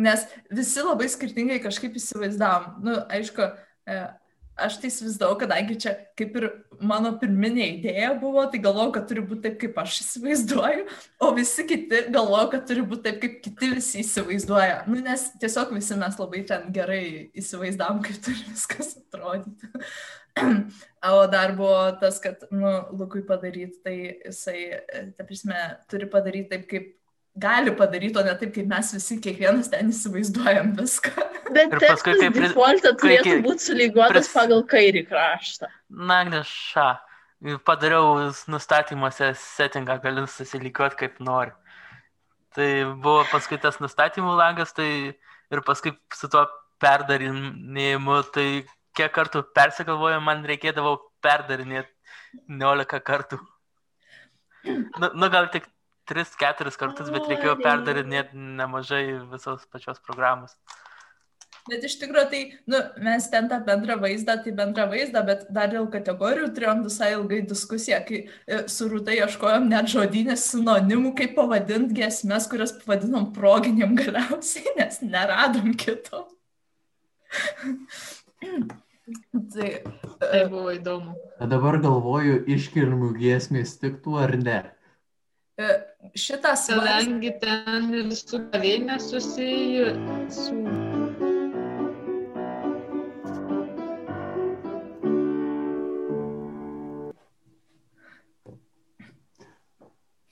nes 0.05 0.27
visi 0.55 0.83
labai 0.85 1.09
skirtingai 1.11 1.59
kažkaip 1.63 1.97
įsivaizdavom. 1.99 2.77
Nu, 2.85 2.95
aišku, 3.17 3.49
e, 3.89 3.99
aš 4.55 4.77
tai 4.79 4.89
įsivaizdavau, 4.91 5.35
kadangi 5.39 5.77
čia 5.83 5.93
kaip 6.19 6.35
ir 6.39 6.47
mano 6.79 7.11
pirminė 7.19 7.67
idėja 7.73 8.13
buvo, 8.19 8.45
tai 8.51 8.61
galvojau, 8.63 8.93
kad 8.95 9.07
turi 9.09 9.23
būti 9.27 9.43
taip, 9.47 9.57
kaip 9.61 9.79
aš 9.83 9.99
įsivaizduoju, 10.03 10.85
o 11.23 11.31
visi 11.35 11.65
kiti 11.69 12.01
galvojo, 12.15 12.49
kad 12.53 12.67
turi 12.69 12.85
būti 12.87 13.07
taip, 13.09 13.21
kaip 13.23 13.37
kiti 13.45 13.71
visi 13.75 14.01
įsivaizduoja. 14.03 14.81
Nu, 14.89 14.99
nes 15.03 15.27
tiesiog 15.41 15.75
visi 15.75 15.99
mes 15.99 16.19
labai 16.21 16.43
ten 16.49 16.67
gerai 16.75 17.03
įsivaizdavom, 17.37 18.03
kaip 18.05 18.21
turi 18.27 18.43
viskas 18.51 18.95
atrodyti. 19.03 19.71
O 21.05 21.27
dar 21.29 21.53
buvo 21.55 21.91
tas, 22.01 22.17
kad, 22.19 22.41
nu, 22.51 22.67
Lukui 22.97 23.21
padaryti, 23.23 23.77
tai 23.85 23.93
jisai, 24.25 24.63
ta 25.15 25.23
prasme, 25.23 25.59
turi 25.91 26.09
padaryti 26.11 26.49
taip, 26.49 26.65
kaip 26.71 26.89
gali 27.37 27.71
padaryti, 27.75 28.17
o 28.19 28.23
ne 28.23 28.33
taip, 28.39 28.53
kaip 28.55 28.67
mes 28.71 28.91
visi 28.95 29.17
kiekvienas 29.23 29.69
ten 29.71 29.89
įsivaizduojam 29.91 30.73
viską. 30.77 31.11
Bet 31.55 31.73
Ir 31.73 31.79
paskui, 31.79 32.13
tekstas 32.15 32.21
kai 32.21 32.29
pri- 32.31 32.47
defaultą 32.49 32.91
turėtų 33.01 33.23
kai- 33.33 33.41
būti 33.45 33.65
sulyguotas 33.69 34.13
pris- 34.29 34.33
pagal 34.33 34.63
kairį 34.71 35.03
kraštą. 35.09 35.67
Nagneša. 35.89 36.87
Padariau 37.67 38.31
nustatymuose 38.49 39.33
settingą, 39.37 39.99
galiu 40.01 40.23
susilygiuoti 40.25 40.95
kaip 41.03 41.19
nori. 41.19 41.51
Tai 42.55 42.69
buvo 43.03 43.25
paskui 43.29 43.59
tas 43.61 43.77
nustatymų 43.83 44.37
langas, 44.39 44.71
tai 44.73 44.87
ir 45.51 45.61
paskui 45.67 45.91
su 46.15 46.27
tuo 46.31 46.45
perdarinėjimu, 46.81 48.15
tai 48.33 48.47
kiek 48.95 49.11
kartų 49.13 49.43
persigalvoju, 49.53 50.21
man 50.23 50.43
reikėdavo 50.47 50.95
perdarinėti 51.21 51.91
19 52.47 52.99
kartų. 53.03 53.39
Nu, 54.97 55.11
nu 55.13 55.29
gal 55.29 55.49
tik 55.53 55.67
3-4 56.09 56.79
kartus, 56.79 57.11
bet 57.13 57.29
reikėjo 57.31 57.55
perdarinėti 57.61 58.47
nemažai 58.61 59.05
visos 59.31 59.65
pačios 59.71 60.01
programos. 60.05 60.57
Bet 61.65 61.81
iš 61.81 61.95
tikrųjų 61.97 62.27
tai, 62.29 62.39
nu, 62.69 62.77
mes 63.01 63.25
ten 63.31 63.47
tą 63.49 63.57
bendrą 63.65 63.95
vaizdą, 63.97 64.35
tai 64.43 64.51
bendrą 64.53 64.83
vaizdą, 64.91 65.23
bet 65.25 65.47
dar 65.49 65.71
dėl 65.71 65.87
kategorijų 65.89 66.51
turėjom 66.53 66.83
visai 66.85 67.07
ilgai 67.15 67.39
diskusiją, 67.49 68.03
kai 68.05 68.19
e, 68.21 68.59
su 68.69 68.85
Rūta 68.91 69.15
ieškojom 69.15 69.65
net 69.71 69.89
žodinės 69.89 70.43
sinonimų, 70.51 71.15
kaip 71.17 71.33
pavadinti 71.39 71.97
gesmes, 71.97 72.45
kurias 72.51 72.75
pavadinom 72.83 73.31
proginiam 73.33 73.97
galiausiai, 73.97 74.75
nes 74.77 75.01
neradom 75.01 75.73
kito. 75.81 76.27
tai, 79.55 79.73
tai 80.21 80.45
buvo 80.53 80.69
įdomu. 80.77 81.17
O 81.41 81.49
dabar 81.49 81.81
galvoju, 81.81 82.43
iškilmų 82.45 83.15
giesmės 83.17 83.73
tiktų 83.81 84.21
ar 84.21 84.37
ne. 84.37 84.61
E, 85.57 85.67
šitas 86.19 86.67
Kadangi 86.67 87.29
ten 87.39 87.93
ir 87.95 88.09
su 88.19 88.41
gavėnė 88.51 88.97
susiję 88.99 89.93
su... 90.35 90.55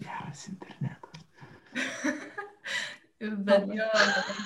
Geras 0.04 0.42
internetas. 0.52 1.24
Bet 3.48 3.72
jo, 3.72 3.88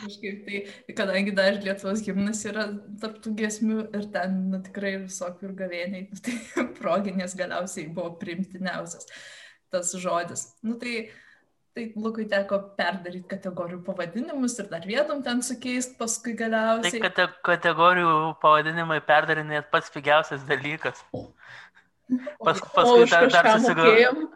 kažkaip 0.04 0.46
tai, 0.46 0.62
kadangi 0.94 1.34
dar 1.42 1.58
Lietuvos 1.58 2.06
gimnas 2.06 2.44
yra 2.46 2.68
tarptų 3.02 3.34
giesmių 3.42 3.80
ir 3.98 4.06
ten 4.14 4.38
nu, 4.54 4.62
tikrai 4.70 4.94
visokių 5.08 5.50
ir 5.50 5.58
gavėniai, 5.66 6.06
tai 6.22 6.70
proginės 6.78 7.34
galiausiai 7.42 7.90
buvo 7.90 8.14
primtiniausias 8.22 9.10
tas 9.74 9.92
žodis. 10.00 10.48
Nu, 10.64 10.78
tai, 10.82 11.10
tai 11.76 11.90
Lukui 11.96 12.26
teko 12.30 12.60
perdaryti 12.78 13.28
kategorijų 13.32 13.82
pavadinimus 13.86 14.58
ir 14.62 14.70
dar 14.72 14.86
vietom 14.88 15.22
ten 15.26 15.44
sukeisti 15.46 15.98
paskui 16.00 16.34
Tai 16.34 16.40
galiausiai. 16.46 17.02
kate, 17.04 17.28
kategorijų 17.48 18.16
pavadinimai 18.42 19.00
perdarinėt 19.06 19.70
pats 19.74 19.94
pigiausias 19.94 20.46
dalykas. 20.50 21.04
Pas, 22.40 22.62
O 22.62 22.72
paskui, 22.72 23.04
už 23.04 23.12
dar, 23.12 23.28
dar 23.34 23.50
susigal, 23.60 24.28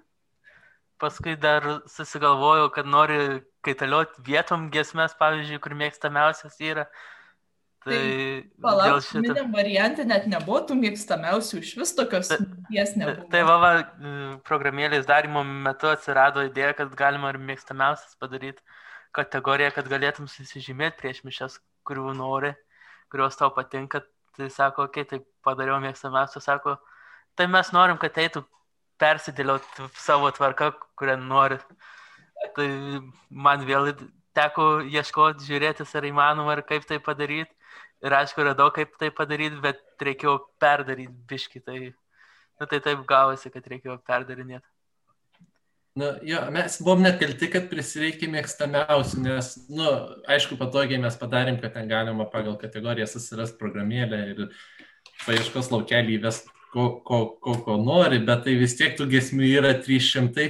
paskui 0.99 1.37
dar 1.39 1.67
susigalvojau, 1.87 2.67
kad 2.75 2.85
nori 2.85 3.41
kaitalioti 3.63 4.21
vietom 4.27 4.67
gesmes, 4.73 5.15
pavyzdžiui, 5.17 5.61
kur 5.63 5.77
mėgstamiausias 5.79 6.59
yra. 6.59 6.87
Tai 7.81 7.97
dėl 7.97 8.41
Palauk, 8.61 8.99
šito. 9.01 9.21
minėm 9.23 9.55
variantė 9.55 10.03
net 10.05 10.27
nebuvo 10.29 10.59
tų 10.69 10.75
mėgstamiausių, 10.77 11.61
iš 11.63 11.71
vis 11.79 11.93
tokios 11.97 12.29
minties 12.35 12.91
nebuvo. 12.99 13.25
Tai 13.33 13.41
va, 13.47 13.55
va, 13.63 13.71
programėlės 14.45 15.07
darimo 15.09 15.41
metu 15.47 15.89
atsirado 15.89 16.43
idėja, 16.45 16.75
kad 16.77 16.93
galima 16.99 17.31
ir 17.33 17.39
mėgstamiausias 17.41 18.13
padaryti 18.21 18.61
kategoriją, 19.17 19.71
kad 19.73 19.89
galėtum 19.89 20.29
susižymėti 20.29 20.99
prieš 20.99 21.23
mišes, 21.25 21.57
kurių 21.89 22.13
nori, 22.19 22.53
kurios 23.09 23.39
tau 23.39 23.49
patinka. 23.55 24.03
Tai 24.37 24.47
sako, 24.53 24.85
okei, 24.87 25.03
okay, 25.03 25.17
tai 25.17 25.43
padariau 25.43 25.81
mėgstamiausią, 25.83 26.39
sako, 26.45 26.77
tai 27.35 27.49
mes 27.51 27.73
norim, 27.75 27.97
kad 27.99 28.15
eitų 28.21 28.43
persidėlioti 29.01 29.89
savo 29.97 30.29
tvarką, 30.37 30.69
kurią 31.01 31.17
nori. 31.19 31.57
Tai 32.55 32.67
man 33.29 33.65
vėl 33.65 33.89
teko 34.37 34.69
ieškoti, 34.85 35.49
žiūrėtis, 35.49 35.91
ar 35.97 36.07
įmanoma, 36.07 36.53
ar 36.55 36.63
kaip 36.69 36.85
tai 36.87 37.01
padaryti. 37.03 37.51
Ir 38.01 38.15
aišku, 38.17 38.41
radau, 38.45 38.71
kaip 38.73 38.95
tai 38.97 39.11
padaryti, 39.13 39.59
bet 39.61 39.81
reikėjo 40.01 40.39
perdaryti 40.61 41.13
biški. 41.29 41.61
Tai, 41.65 41.77
nu, 42.59 42.67
tai 42.67 42.79
taip 42.81 43.03
gavosi, 43.09 43.51
kad 43.53 43.67
reikėjo 43.69 43.99
perdarinėti. 44.07 44.65
Na, 45.99 46.13
jo, 46.23 46.39
mes 46.55 46.77
buvom 46.79 47.01
net 47.03 47.17
kalti, 47.19 47.49
kad 47.51 47.65
prisireikė 47.67 48.29
mėgstamiausių, 48.31 49.21
nes, 49.25 49.49
na, 49.67 49.75
nu, 49.75 49.89
aišku, 50.31 50.55
patogiai 50.59 51.01
mes 51.03 51.17
padarėm, 51.19 51.59
kad 51.59 51.75
ten 51.75 51.89
galima 51.91 52.29
pagal 52.31 52.55
kategoriją 52.61 53.09
susirasti 53.11 53.59
programėlę 53.59 54.21
ir 54.31 54.41
paieškos 55.25 55.67
laukelį 55.73 56.15
įvest, 56.15 56.47
ko, 56.71 56.87
ko, 57.03 57.19
ko, 57.43 57.57
ko 57.65 57.75
nori, 57.81 58.21
bet 58.23 58.45
tai 58.47 58.55
vis 58.61 58.77
tiek 58.79 58.95
tų 58.95 59.09
gesmių 59.11 59.49
yra 59.59 59.73
300 59.83 60.47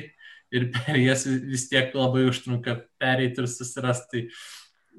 ir 0.53 0.67
per 0.75 0.99
jas 1.01 1.25
vis 1.25 1.65
tiek 1.71 1.89
labai 1.97 2.27
užtrunka 2.29 2.77
pereiti 3.01 3.41
ir 3.41 3.49
susirasti. 3.49 4.27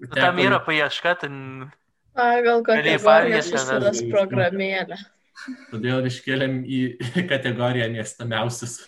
Nu, 0.03 0.11
tam 0.17 0.43
yra 0.43 0.59
paieška, 0.67 1.15
ten 1.23 1.37
Pagal 2.17 2.63
kategoriją 2.67 3.43
susiras 3.47 4.03
programėlę. 4.11 4.99
Todėl 5.71 6.09
iškėlėm 6.09 6.59
į 6.69 6.81
kategoriją 7.33 7.89
mėgstamiausius. 7.95 8.83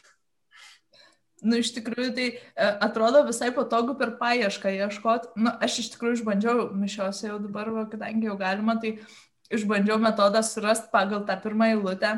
Nu, 1.45 1.59
iš 1.61 1.75
tikrųjų, 1.77 2.11
tai 2.17 2.27
e, 2.33 2.37
atrodo 2.85 3.21
visai 3.27 3.51
patogu 3.53 3.97
per 4.01 4.15
paiešką 4.21 4.71
ieškoti. 4.79 5.33
Nu, 5.45 5.53
aš 5.65 5.81
iš 5.83 5.91
tikrųjų 5.95 6.21
išbandžiau 6.21 6.69
mišiose 6.77 7.29
jau 7.29 7.41
dabar, 7.43 7.69
kadangi 7.93 8.31
jau 8.31 8.37
galima, 8.41 8.79
tai 8.81 8.95
išbandžiau 9.53 9.99
metodą 10.01 10.41
surasti 10.45 10.89
pagal 10.93 11.27
tą 11.29 11.37
pirmą 11.43 11.75
eilutę. 11.75 12.15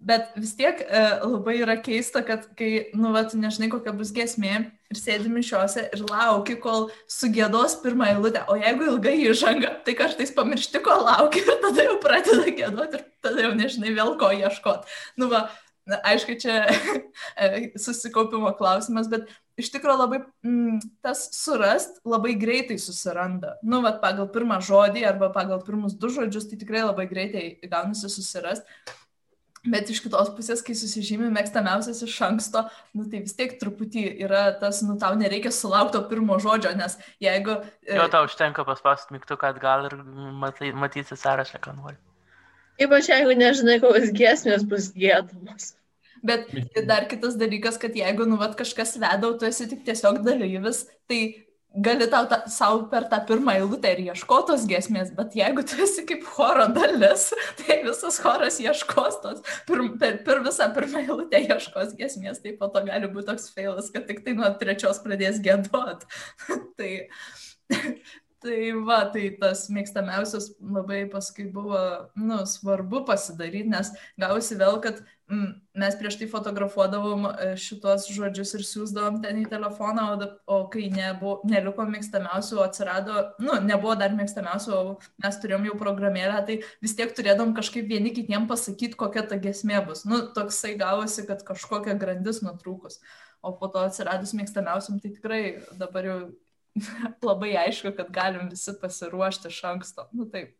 Bet 0.00 0.30
vis 0.38 0.54
tiek 0.58 0.78
e, 0.86 1.02
labai 1.26 1.58
yra 1.64 1.76
keista, 1.82 2.22
kad 2.26 2.46
kai, 2.58 2.92
nu, 2.94 3.10
va, 3.14 3.24
tu 3.28 3.40
nežinai, 3.42 3.72
kokia 3.72 3.94
bus 3.96 4.14
gesmė 4.16 4.70
ir 4.90 4.98
sėdi 4.98 5.30
mišiose 5.30 5.86
ir 5.94 6.04
lauki, 6.10 6.56
kol 6.60 6.88
sugėdos 7.10 7.78
pirmą 7.84 8.10
eilutę. 8.14 8.42
O 8.50 8.56
jeigu 8.58 8.88
ilgai 8.94 9.16
įžanga, 9.30 9.76
tai 9.86 9.94
kartais 9.98 10.34
pamiršti, 10.34 10.82
ko 10.84 11.00
lauki 11.04 11.44
ir 11.44 11.58
tada 11.62 11.86
jau 11.86 11.98
pradeda 12.02 12.54
gėdoti 12.58 12.98
ir 12.98 13.04
tada 13.22 13.46
jau 13.46 13.52
nežinai 13.58 13.94
vėl 13.96 14.16
ko 14.20 14.32
ieškoti. 14.34 14.90
Nu, 15.20 15.30
va, 15.30 15.44
na, 15.88 16.00
aišku, 16.10 16.34
čia 16.42 16.64
e, 17.42 17.70
susikaupimo 17.78 18.50
klausimas, 18.58 19.10
bet 19.12 19.30
iš 19.60 19.70
tikrųjų 19.74 20.00
labai 20.00 20.22
mm, 20.46 20.80
tas 21.04 21.28
surast 21.38 22.00
labai 22.08 22.34
greitai 22.40 22.80
susiranda. 22.82 23.56
Nu, 23.62 23.84
vat, 23.86 24.00
pagal 24.02 24.26
pirmą 24.34 24.58
žodį 24.64 25.06
arba 25.06 25.30
pagal 25.34 25.62
pirmus 25.66 25.94
du 25.94 26.10
žodžius, 26.10 26.50
tai 26.50 26.58
tikrai 26.58 26.82
labai 26.88 27.06
greitai 27.10 27.44
gaunasi 27.70 28.10
susirast. 28.10 28.66
Bet 29.68 29.90
iš 29.92 29.98
kitos 30.00 30.30
pusės, 30.32 30.62
kai 30.64 30.72
susižymė 30.72 31.26
mėgstamiausias 31.34 31.98
iš 32.06 32.14
anksto, 32.24 32.62
nu, 32.96 33.04
tai 33.12 33.18
vis 33.26 33.34
tiek 33.36 33.58
truputį 33.60 34.06
yra 34.24 34.46
tas, 34.56 34.78
nu 34.86 34.94
tau 35.00 35.12
nereikia 35.20 35.52
sulaukti 35.52 35.98
to 35.98 36.00
pirmo 36.08 36.38
žodžio, 36.40 36.72
nes 36.78 36.96
jeigu... 37.20 37.58
e, 37.84 37.98
jo 37.98 38.06
tau 38.08 38.24
užtenka 38.24 38.64
paspausti 38.64 39.12
mygtuką 39.18 39.50
atgal 39.52 39.84
ir 39.90 39.98
matai, 40.40 40.72
matysi 40.72 41.18
sąrašą, 41.18 41.60
ką 41.60 41.76
nori. 41.76 42.00
Ypač 42.80 43.10
jeigu 43.12 43.36
nežinai, 43.36 43.76
kokios 43.82 44.08
giesmės 44.16 44.64
bus 44.64 44.88
gėdamos. 44.96 45.74
Bet 46.24 46.48
dar 46.88 47.04
kitas 47.08 47.36
dalykas, 47.40 47.76
kad 47.80 47.92
jeigu 47.96 48.24
nu 48.28 48.40
vat 48.40 48.56
kažkas 48.56 48.96
veda, 48.96 49.28
o 49.28 49.36
tu 49.36 49.48
esi 49.48 49.68
tik 49.68 49.84
tiesiog 49.84 50.22
dalyvis, 50.24 50.86
tai 51.08 51.20
gali 51.74 52.06
tau 52.10 52.26
ta, 52.26 52.40
savo 52.50 52.84
per 52.90 53.06
tą 53.10 53.20
pirmą 53.28 53.54
eilutę 53.60 53.92
ir 53.94 54.00
ieškotos 54.10 54.64
gesmės, 54.70 55.12
bet 55.14 55.36
jeigu 55.38 55.62
tu 55.66 55.78
esi 55.84 56.04
kaip 56.08 56.24
choro 56.26 56.66
dalis, 56.74 57.28
tai 57.60 57.80
visas 57.86 58.18
choras 58.22 58.58
ieškos 58.62 59.20
tos, 59.22 59.44
per, 59.68 59.84
per, 60.00 60.16
per 60.26 60.42
visą 60.46 60.70
pirmą 60.74 61.04
eilutę 61.04 61.42
ieškos 61.46 61.94
gesmės, 62.00 62.42
tai 62.42 62.56
po 62.58 62.70
to 62.74 62.82
gali 62.88 63.10
būti 63.12 63.30
toks 63.30 63.50
feilas, 63.54 63.92
kad 63.94 64.08
tik 64.10 64.24
tai 64.26 64.34
nuo 64.38 64.50
trečios 64.60 65.02
pradės 65.04 65.38
gėdot. 65.44 66.06
tai, 66.78 66.90
Tai 68.40 68.58
va, 68.88 69.02
tai 69.12 69.26
tas 69.36 69.66
mėgstamiausias 69.68 70.46
labai 70.64 71.02
paskui 71.12 71.44
buvo, 71.52 71.76
nu, 72.16 72.38
svarbu 72.48 73.02
pasidaryti, 73.10 73.68
nes 73.68 73.90
gausi 74.22 74.56
vėl, 74.56 74.78
kad 74.80 75.02
mm, 75.28 75.50
mes 75.82 75.98
prieš 76.00 76.16
tai 76.22 76.28
fotografuodavom 76.32 77.26
e, 77.28 77.50
šitos 77.60 78.08
žodžius 78.08 78.54
ir 78.56 78.64
siūsdavom 78.64 79.20
ten 79.20 79.42
į 79.42 79.44
telefoną, 79.52 80.06
o, 80.14 80.30
o 80.56 80.58
kai 80.72 80.86
nebuvo, 80.94 81.36
neliko 81.52 81.84
mėgstamiausių, 81.92 82.64
atsirado, 82.64 83.28
nu, 83.44 83.60
nebuvo 83.68 83.98
dar 84.00 84.16
mėgstamiausių, 84.16 84.72
o 84.72 84.98
mes 85.20 85.40
turėjom 85.44 85.68
jau 85.68 85.78
programėlę, 85.84 86.40
tai 86.48 86.60
vis 86.80 86.96
tiek 86.96 87.12
turėdom 87.12 87.52
kažkaip 87.60 87.92
vieni 87.92 88.16
kitiem 88.16 88.48
pasakyti, 88.48 88.96
kokia 89.04 89.28
ta 89.28 89.36
gesmė 89.36 89.84
bus. 89.84 90.06
Nu, 90.08 90.24
toksai 90.32 90.78
gavosi, 90.80 91.28
kad 91.28 91.44
kažkokia 91.44 92.00
grandis 92.00 92.40
nutrūkus. 92.46 93.02
O 93.44 93.52
po 93.52 93.68
to 93.68 93.84
atsiradus 93.84 94.32
mėgstamiausiam, 94.36 94.96
tai 95.00 95.12
tikrai 95.12 95.42
dabar 95.76 96.08
jau 96.08 96.22
labai 97.28 97.52
aišku, 97.64 97.92
kad 97.96 98.10
galim 98.14 98.48
visi 98.52 98.74
pasiruošti 98.80 99.50
iš 99.50 99.60
anksto. 99.72 100.08
Nu 100.12 100.28
taip. 100.30 100.56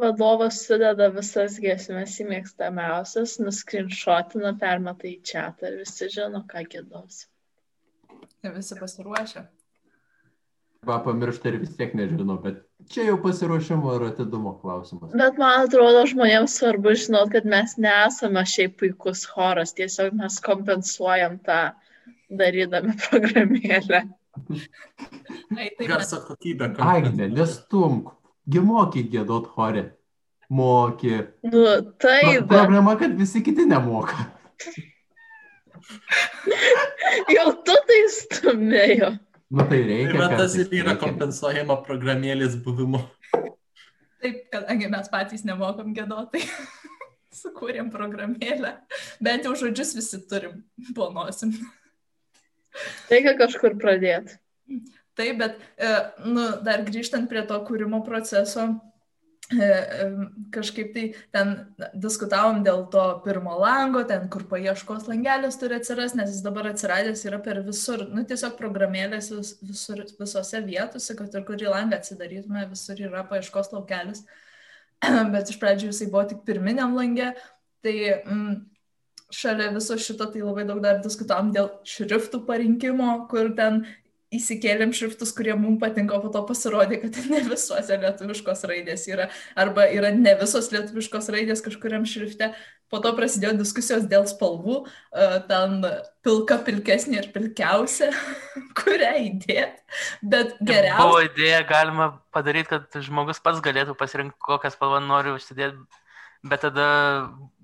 Vadovas 0.00 0.60
sudeda 0.64 1.08
visas 1.12 1.56
giesmės 1.60 2.14
į 2.22 2.28
mėgstamiausias, 2.28 3.38
nuskrinšotina, 3.42 4.54
permeta 4.60 5.08
į 5.10 5.16
čia 5.26 5.48
ir 5.66 5.80
visi 5.82 6.08
žino, 6.14 6.44
ką 6.48 6.62
gėdos. 6.70 7.24
Ir 8.46 8.54
visi 8.54 8.78
pasiruošę. 8.78 9.48
Va, 10.88 10.96
pamiršta 11.04 11.50
ir 11.50 11.58
vis 11.60 11.74
tiek 11.76 11.90
nežinau, 11.92 12.38
bet 12.40 12.62
čia 12.88 13.02
jau 13.10 13.18
pasiruošimo 13.20 13.90
ir 13.98 14.06
atidumo 14.06 14.54
klausimas. 14.62 15.10
Bet 15.12 15.36
man 15.42 15.66
atrodo, 15.66 16.06
žmonėms 16.08 16.54
svarbu 16.56 16.94
žinot, 17.02 17.34
kad 17.34 17.44
mes 17.44 17.74
nesame 17.76 18.46
šiaip 18.48 18.78
puikus 18.80 19.26
choras, 19.28 19.74
tiesiog 19.76 20.16
mes 20.22 20.38
kompensuojam 20.46 21.36
tą 21.44 21.60
darydami 22.30 22.96
programėlę. 23.02 24.06
Ai, 24.50 25.68
taip, 25.76 25.80
mes, 25.80 25.88
Garso 25.90 26.18
kokybė. 26.26 26.70
Agne, 26.82 27.28
nestumk. 27.34 28.10
Gi 28.50 28.60
moki 28.64 29.04
gėdot 29.12 29.46
chore. 29.54 29.84
Moki. 30.50 31.12
Nu, 31.46 31.60
taip, 32.02 32.24
Pro- 32.24 32.40
bet 32.40 32.48
Problema, 32.50 32.96
kad 32.98 33.14
visi 33.18 33.42
kiti 33.46 33.66
nemoka. 33.70 34.18
jau 37.36 37.48
tu 37.66 37.74
tai 37.88 38.00
stumėjo. 38.14 39.10
Nu 39.50 39.64
tai 39.66 39.80
Tai 39.82 39.88
reikia. 39.88 40.18
va 40.20 40.26
tas 40.30 40.52
kartais, 40.54 40.68
ir 40.70 40.84
yra 40.84 40.94
kompensuojama 41.00 41.76
programėlės 41.86 42.54
buvimu. 42.64 43.00
Taip, 44.20 44.36
kadangi 44.52 44.86
mes 44.92 45.08
patys 45.10 45.42
nemokam 45.48 45.94
gėdoti, 45.96 46.38
tai 46.38 46.42
sukūrėm 47.40 47.88
programėlę. 47.94 48.72
Bent 49.22 49.46
jau 49.48 49.54
žodžius 49.58 49.94
visi 49.98 50.18
turim, 50.30 50.54
planuosim. 50.94 51.50
Reikia 53.10 53.34
kažkur 53.38 53.76
pradėti. 53.80 54.38
Taip, 55.18 55.40
bet, 55.40 55.58
e, 55.76 55.88
nu, 56.24 56.46
dar 56.64 56.84
grįžtant 56.86 57.28
prie 57.28 57.42
to 57.48 57.56
kūrimo 57.66 57.98
proceso, 58.06 58.66
e, 59.50 59.66
e, 59.66 60.06
kažkaip 60.54 60.92
tai 60.94 61.02
ten 61.34 61.50
diskutavom 62.04 62.62
dėl 62.64 62.86
to 62.94 63.02
pirmo 63.24 63.58
lango, 63.60 64.04
ten, 64.08 64.28
kur 64.32 64.46
paieškos 64.52 65.10
langelis 65.10 65.58
turi 65.60 65.76
atsirasti, 65.80 66.20
nes 66.20 66.30
jis 66.30 66.44
dabar 66.46 66.70
atsiradęs 66.70 67.26
yra 67.28 67.42
per 67.42 67.60
visur, 67.66 68.06
nu, 68.14 68.24
tiesiog 68.30 68.54
programėlės 68.60 69.32
vis, 69.34 69.52
visur, 69.72 70.04
visose 70.20 70.62
vietose, 70.64 71.18
kad 71.18 71.34
ir 71.34 71.44
kurį 71.50 71.68
langą 71.74 71.98
atsidarytume, 71.98 72.64
visur 72.70 73.02
yra 73.10 73.26
paieškos 73.28 73.74
laukelis, 73.74 74.24
bet 75.34 75.50
iš 75.50 75.58
pradžių 75.60 75.90
jisai 75.90 76.12
buvo 76.14 76.28
tik 76.30 76.46
pirminiam 76.46 76.94
langė, 76.96 77.34
tai 77.84 77.96
mm, 78.22 78.56
šalia 79.34 79.70
viso 79.74 79.96
šito 80.00 80.26
tai 80.32 80.44
labai 80.44 80.66
daug 80.68 80.82
dar 80.84 81.00
diskutavom 81.04 81.50
dėl 81.54 81.70
šriftų 81.88 82.44
parinkimo, 82.48 83.14
kur 83.30 83.52
ten 83.56 83.84
įsikėlėm 84.34 84.92
šriftus, 84.94 85.32
kurie 85.34 85.54
mums 85.58 85.80
patinka, 85.82 86.14
o 86.14 86.22
po 86.22 86.30
to 86.30 86.42
pasirodė, 86.46 87.00
kad 87.02 87.16
ne 87.32 87.40
visuose 87.48 87.96
lietuviškos 87.98 88.62
raidės 88.70 89.08
yra, 89.10 89.26
arba 89.58 89.88
yra 89.90 90.12
ne 90.14 90.36
visos 90.38 90.70
lietuviškos 90.74 91.30
raidės 91.34 91.64
kažkuriam 91.66 92.06
šrifte. 92.06 92.52
Po 92.90 92.98
to 93.02 93.10
prasidėjo 93.14 93.52
diskusijos 93.58 94.06
dėl 94.10 94.24
spalvų, 94.26 94.80
ten 95.50 95.76
pilka, 96.26 96.58
pilkesnė 96.66 97.20
ir 97.20 97.28
pilkiausia, 97.34 98.10
kurią 98.80 99.12
įdėti, 99.28 99.98
bet 100.22 100.56
geriausia. 100.58 101.02
Buvo 101.02 101.20
idėja, 101.26 101.60
galima 101.66 102.08
padaryti, 102.34 102.70
kad 102.72 103.02
žmogus 103.06 103.42
pats 103.42 103.62
galėtų 103.62 103.94
pasirinkti, 103.98 104.38
kokią 104.46 104.74
spalvą 104.74 105.02
nori 105.06 105.34
užsidėti, 105.36 105.78
bet 106.42 106.62
tada 106.64 106.86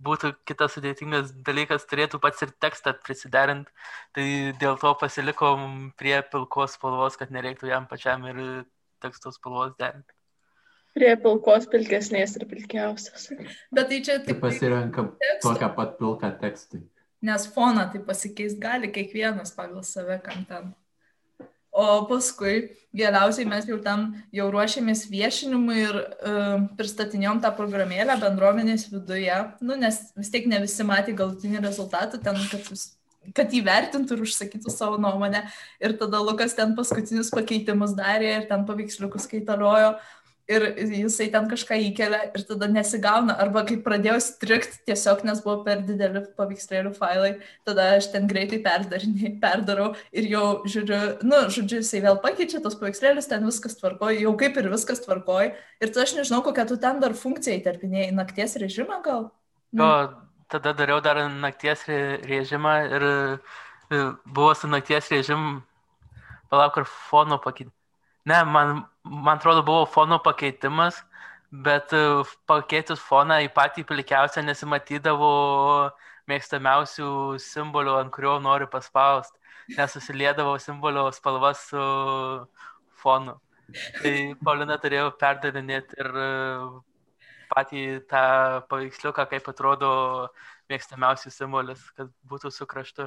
būtų 0.06 0.34
kitas 0.48 0.74
sudėtingas 0.76 1.32
dalykas, 1.46 1.86
turėtų 1.88 2.20
pats 2.22 2.42
ir 2.44 2.52
tekstą 2.62 2.92
prisiderinti. 3.04 3.72
Tai 4.16 4.26
dėl 4.60 4.76
to 4.82 4.92
pasilikom 5.00 5.92
prie 5.98 6.18
pilkos 6.32 6.76
spalvos, 6.76 7.16
kad 7.16 7.32
nereiktų 7.34 7.70
jam 7.72 7.88
pačiam 7.90 8.26
ir 8.28 8.42
teksto 9.02 9.32
spalvos 9.34 9.74
derinti. 9.80 10.12
Prie 10.96 11.12
pilkos, 11.20 11.66
pilkesnės 11.68 12.36
ir 12.38 12.46
pilkiausios. 12.48 13.26
Bet 13.74 13.90
tai 13.90 13.98
čia 14.00 14.18
Tai 14.22 14.30
tik 14.30 14.38
pasirenkam 14.40 15.10
teksto. 15.20 15.50
tokią 15.52 15.72
pat 15.76 15.98
pilką 15.98 16.30
tekstui. 16.40 16.86
nes 17.26 17.46
foną 17.52 17.90
tai 17.92 18.00
pasikeist 18.06 18.58
gali 18.62 18.88
kiekvienas 18.92 19.52
pagal 19.56 19.82
save, 19.84 20.20
kam 20.24 20.44
ten. 20.48 20.74
O 21.76 22.06
paskui 22.08 22.70
galiausiai 22.96 23.44
mes 23.48 23.66
jau 23.68 23.76
tam 23.84 24.06
jau 24.32 24.46
ruošėmės 24.52 25.02
viešinimui 25.12 25.76
ir 25.82 25.96
uh, 26.00 26.62
pristatinėjom 26.78 27.42
tą 27.44 27.50
programėlę 27.58 28.16
bendruomenės 28.22 28.86
viduje, 28.92 29.36
nu, 29.60 29.76
nes 29.80 29.98
vis 30.16 30.32
tiek 30.32 30.48
ne 30.48 30.62
visi 30.64 30.86
matė 30.88 31.12
galutinį 31.18 31.60
rezultatą, 31.66 32.20
ten, 32.24 32.40
kad, 32.48 32.70
kad 33.36 33.56
įvertintų 33.60 34.16
ir 34.16 34.24
užsakytų 34.24 34.72
savo 34.72 34.96
nuomonę. 35.02 35.44
Ir 35.84 35.98
tada 36.00 36.22
Lukas 36.24 36.56
ten 36.56 36.72
paskutinius 36.78 37.28
pakeitimus 37.34 37.92
darė 37.98 38.32
ir 38.38 38.48
ten 38.48 38.64
paveiksliukus 38.64 39.28
kaitaliojo. 39.34 39.98
Ir 40.46 40.62
jisai 40.78 41.26
ten 41.34 41.48
kažką 41.50 41.74
įkelia 41.88 42.20
ir 42.30 42.42
tada 42.46 42.68
nesigauna. 42.70 43.34
Arba 43.42 43.64
kai 43.66 43.80
pradėjau 43.82 44.20
strikti 44.22 44.78
tiesiog, 44.86 45.24
nes 45.26 45.40
buvo 45.42 45.64
per 45.66 45.80
dideli 45.88 46.22
paveikslėlių 46.38 46.92
failai, 46.94 47.32
tada 47.66 47.88
aš 47.96 48.12
ten 48.12 48.28
greitai 48.30 48.60
perdarau 49.42 49.88
ir 50.14 50.28
jau 50.30 50.44
žiūriu, 50.62 51.00
nu, 51.26 51.40
žodžiu, 51.50 51.80
jisai 51.82 52.04
vėl 52.04 52.20
pakeičia 52.22 52.60
tos 52.62 52.78
paveikslėlius, 52.78 53.26
ten 53.32 53.42
viskas 53.48 53.74
tvarkoja, 53.80 54.20
jau 54.22 54.36
kaip 54.38 54.60
ir 54.62 54.70
viskas 54.70 55.02
tvarkoja. 55.02 55.50
Ir 55.82 55.90
tada 55.90 56.06
aš 56.06 56.14
nežinau, 56.20 56.44
kokią 56.46 56.68
tu 56.70 56.78
ten 56.84 57.02
dar 57.02 57.16
funkciją 57.18 57.58
įterpinėjai, 57.58 58.14
nakties 58.14 58.54
režimą 58.62 59.00
gal? 59.02 59.32
Jo, 59.74 59.90
tada 60.52 60.76
dariau 60.78 61.02
dar 61.02 61.24
nakties 61.26 61.82
re- 61.90 62.20
režimą 62.22 62.76
ir 62.86 63.08
e, 63.10 64.04
buvo 64.30 64.54
su 64.54 64.70
nakties 64.70 65.10
režim, 65.10 65.64
palauk, 66.54 66.78
ar 66.78 66.86
fono 66.86 67.42
pakeitimas. 67.42 67.74
Ne, 68.26 68.44
man, 68.44 68.84
man 69.04 69.38
atrodo, 69.38 69.62
buvo 69.62 69.84
fono 69.86 70.18
pakeitimas, 70.18 70.96
bet 71.66 71.92
e, 71.94 72.02
pakeitus 72.50 72.98
foną 72.98 73.38
į 73.44 73.52
patį 73.54 73.84
pilkiausią 73.86 74.42
nesimatydavo 74.42 75.28
mėgstamiausių 76.30 77.08
simbolių, 77.44 77.94
ant 78.00 78.12
kurio 78.16 78.36
noriu 78.42 78.66
paspausti, 78.72 79.38
nes 79.76 79.94
susiliedavo 79.94 80.56
simbolio 80.62 81.06
spalvas 81.14 81.68
su 81.70 81.84
fonu. 83.02 83.36
Tai 84.00 84.14
Paulina 84.42 84.76
turėjo 84.82 85.12
perdarinėti 85.22 86.02
ir 86.02 86.10
e, 86.26 86.28
patį 87.54 87.86
tą 88.10 88.26
paveiksliuką, 88.70 89.28
kaip 89.30 89.50
atrodo 89.54 89.90
mėgstamiausias 90.70 91.38
simbolis, 91.38 91.82
kad 91.94 92.10
būtų 92.26 92.50
su 92.50 92.66
kraštu. 92.66 93.06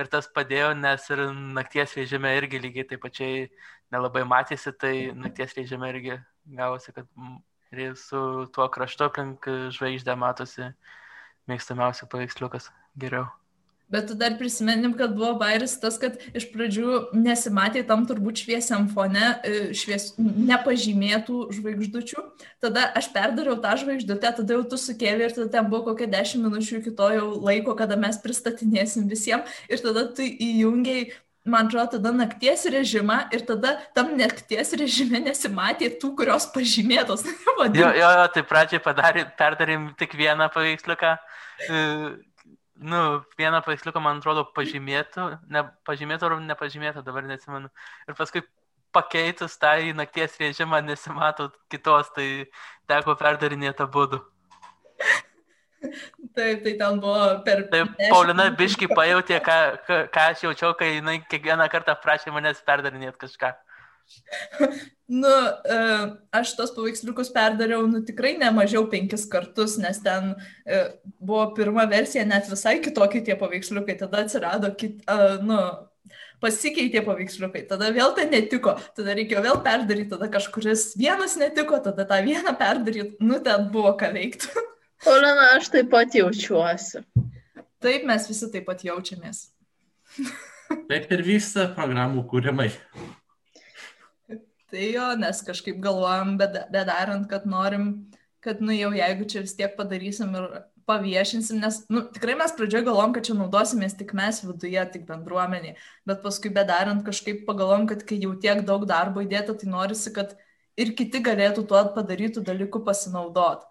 Ir 0.00 0.08
tas 0.08 0.28
padėjo, 0.32 0.72
nes 0.78 1.06
ir 1.12 1.22
nakties 1.56 1.96
režime 1.98 2.32
irgi 2.38 2.60
lygiai 2.62 2.86
taip 2.92 3.02
pačiai 3.04 3.48
nelabai 3.92 4.22
matėsi, 4.28 4.72
tai 4.72 4.94
nakties 5.12 5.56
režime 5.58 5.90
irgi 5.92 6.16
gavosi, 6.60 6.94
kad 6.96 7.10
ir 7.76 7.96
su 8.00 8.22
tuo 8.54 8.68
kraštu 8.72 9.06
aplink 9.10 9.50
žvaigždę 9.76 10.16
matosi 10.18 10.70
mėgstamiausias 11.50 12.10
paveiksliukas 12.10 12.70
geriau. 13.04 13.28
Bet 13.90 14.06
tu 14.06 14.14
dar 14.14 14.36
prisimenim, 14.38 14.92
kad 14.94 15.14
buvo 15.16 15.32
bairis 15.40 15.72
tas, 15.82 15.96
kad 15.98 16.18
iš 16.36 16.46
pradžių 16.52 17.10
nesimatė 17.16 17.82
tam 17.88 18.04
turbūt 18.06 18.44
šviesiam 18.44 18.86
fone 18.94 19.32
e, 19.42 19.54
švies, 19.74 20.12
nepažymėtų 20.18 21.40
žvaigždučių. 21.56 22.22
Tada 22.62 22.86
aš 23.00 23.10
perdariau 23.14 23.58
tą 23.62 23.74
žvaigždutę, 23.82 24.30
tada 24.38 24.58
jau 24.58 24.62
tu 24.70 24.78
sukėlė 24.78 25.26
ir 25.26 25.34
tada 25.34 25.50
ten 25.56 25.72
buvo 25.72 25.90
kokia 25.90 26.06
10 26.12 26.46
minučių 26.46 26.78
iki 26.78 26.94
to 26.94 27.10
jau 27.16 27.26
laiko, 27.42 27.74
kada 27.78 27.98
mes 27.98 28.20
pristatinėsim 28.22 29.10
visiems. 29.10 29.58
Ir 29.66 29.82
tada 29.82 30.06
tu 30.14 30.22
įjungiai, 30.22 31.10
man 31.50 31.66
atrodo, 31.66 31.96
tada 31.96 32.14
nakties 32.14 32.68
režimą 32.70 33.18
ir 33.34 33.42
tada 33.48 33.74
tam 33.96 34.14
nakties 34.18 34.70
režime 34.78 35.18
nesimatė 35.26 35.90
tų, 35.98 36.14
kurios 36.22 36.46
pažymėtos. 36.54 37.26
Jo, 37.60 37.66
jo, 37.76 37.90
jo 37.92 38.24
tai 38.32 38.40
pradžiai 38.48 38.80
padarė, 38.80 39.26
perdarėm 39.36 39.90
tik 40.00 40.14
vieną 40.16 40.46
paveiksliuką. 40.54 41.10
Nu, 42.80 43.20
vieną 43.36 43.60
paveiksliuką, 43.60 44.00
man 44.00 44.22
atrodo, 44.22 44.46
pažymėtų, 44.56 45.26
ne, 45.52 45.64
pažymėtų 45.84 46.30
ar 46.30 46.36
nepažymėtų, 46.46 47.02
dabar 47.04 47.26
neatsimenu. 47.28 47.68
Ir 48.08 48.16
paskui 48.16 48.40
pakeitus 48.96 49.58
tą 49.60 49.74
į 49.84 49.90
nakties 49.98 50.38
režimą 50.40 50.80
nesimato 50.86 51.50
kitos, 51.72 52.08
tai 52.16 52.28
teko 52.88 53.16
perdarinėti 53.20 53.84
būdų. 53.96 54.22
Taip, 56.36 56.60
tai 56.64 56.72
ten 56.76 56.98
buvo 57.00 57.20
per... 57.44 57.62
Taip, 57.72 57.94
10 57.98 58.12
Paulina 58.12 58.48
biški 58.56 58.88
pajutė, 58.92 59.38
ką, 59.44 59.56
ką, 59.86 59.96
ką 60.12 60.24
aš 60.32 60.44
jaučiau, 60.44 60.74
kai 60.76 60.90
jinai 60.98 61.18
kiekvieną 61.24 61.68
kartą 61.72 61.94
prašė 62.02 62.32
manęs 62.34 62.60
perdarinėti 62.66 63.16
kažką. 63.24 63.54
Nu, 65.10 65.30
e, 65.66 65.76
aš 66.38 66.52
tos 66.54 66.70
paveiksliukus 66.76 67.32
perdariau, 67.34 67.82
nu, 67.90 67.98
tikrai 68.06 68.36
ne 68.38 68.46
mažiau 68.54 68.84
penkis 68.92 69.24
kartus, 69.30 69.74
nes 69.82 69.98
ten 70.04 70.36
e, 70.62 70.84
buvo 71.18 71.48
pirma 71.56 71.82
versija, 71.90 72.22
net 72.28 72.46
visai 72.46 72.76
kitokie 72.84 73.24
tie 73.26 73.34
paveiksliukai, 73.40 73.96
tada 73.98 74.20
atsirado, 74.22 74.70
kit, 74.78 75.00
e, 75.10 75.32
nu, 75.42 75.58
pasikeitė 76.40 77.02
paveiksliukai, 77.08 77.64
tada 77.72 77.90
vėl 77.94 78.14
tai 78.14 78.28
netiko, 78.30 78.76
tada 78.96 79.16
reikėjo 79.18 79.42
vėl 79.48 79.58
perdaryti, 79.66 80.12
tada 80.14 80.30
kažkuris 80.30 80.92
vienas 81.00 81.34
netiko, 81.40 81.80
tada 81.82 82.06
tą 82.06 82.20
vieną 82.30 82.54
perdaryti, 82.60 83.18
nu, 83.26 83.40
ten 83.42 83.66
buvo 83.74 83.96
ką 83.98 84.12
veikti. 84.14 84.52
Paulina, 85.02 85.50
aš 85.58 85.72
taip 85.74 85.90
pat 85.90 86.14
jaučiuosi. 86.14 87.02
Taip 87.82 88.06
mes 88.06 88.30
visi 88.30 88.46
taip 88.52 88.70
pat 88.70 88.86
jaučiamės. 88.86 89.48
Taip 90.90 91.10
ir 91.10 91.22
vyksta 91.26 91.64
programų 91.74 92.22
kūrimai. 92.30 92.68
Tai 94.70 94.88
jo, 94.94 95.06
nes 95.18 95.40
kažkaip 95.46 95.80
galvojam, 95.82 96.36
bedarant, 96.38 97.26
kad 97.30 97.46
norim, 97.50 97.88
kad, 98.44 98.60
nu 98.62 98.74
jau 98.76 98.92
jeigu 98.94 99.26
čia 99.30 99.42
vis 99.42 99.56
tiek 99.58 99.72
padarysim 99.78 100.36
ir 100.38 100.46
paviešinsim, 100.90 101.58
nes, 101.62 101.80
nu, 101.92 102.02
tikrai 102.14 102.36
mes 102.38 102.54
pradžioje 102.56 102.86
galvom, 102.86 103.14
kad 103.14 103.26
čia 103.26 103.34
naudosimės 103.38 103.96
tik 103.98 104.14
mes 104.18 104.40
viduje, 104.42 104.80
tik 104.94 105.04
bendruomenė, 105.08 105.74
bet 106.08 106.22
paskui 106.24 106.52
bedarant 106.54 107.04
kažkaip 107.06 107.44
pagalvom, 107.48 107.86
kad 107.90 108.02
kai 108.06 108.20
jau 108.22 108.32
tiek 108.42 108.62
daug 108.66 108.86
darbo 108.90 109.22
įdėta, 109.24 109.54
tai 109.58 109.70
norisi, 109.70 110.12
kad 110.14 110.34
ir 110.80 110.94
kiti 110.98 111.22
galėtų 111.26 111.66
tuo 111.70 111.82
padarytų 111.96 112.42
dalykų 112.46 112.82
pasinaudot. 112.86 113.66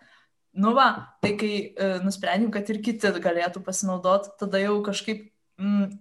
Nu 0.60 0.74
va, 0.76 0.88
tai 1.24 1.36
kai 1.40 1.52
e, 1.70 1.90
nusprendėm, 2.04 2.50
kad 2.54 2.70
ir 2.72 2.82
kiti 2.86 3.12
galėtų 3.24 3.62
pasinaudot, 3.66 4.32
tada 4.40 4.62
jau 4.62 4.80
kažkaip 4.86 5.28
mm, 5.62 6.00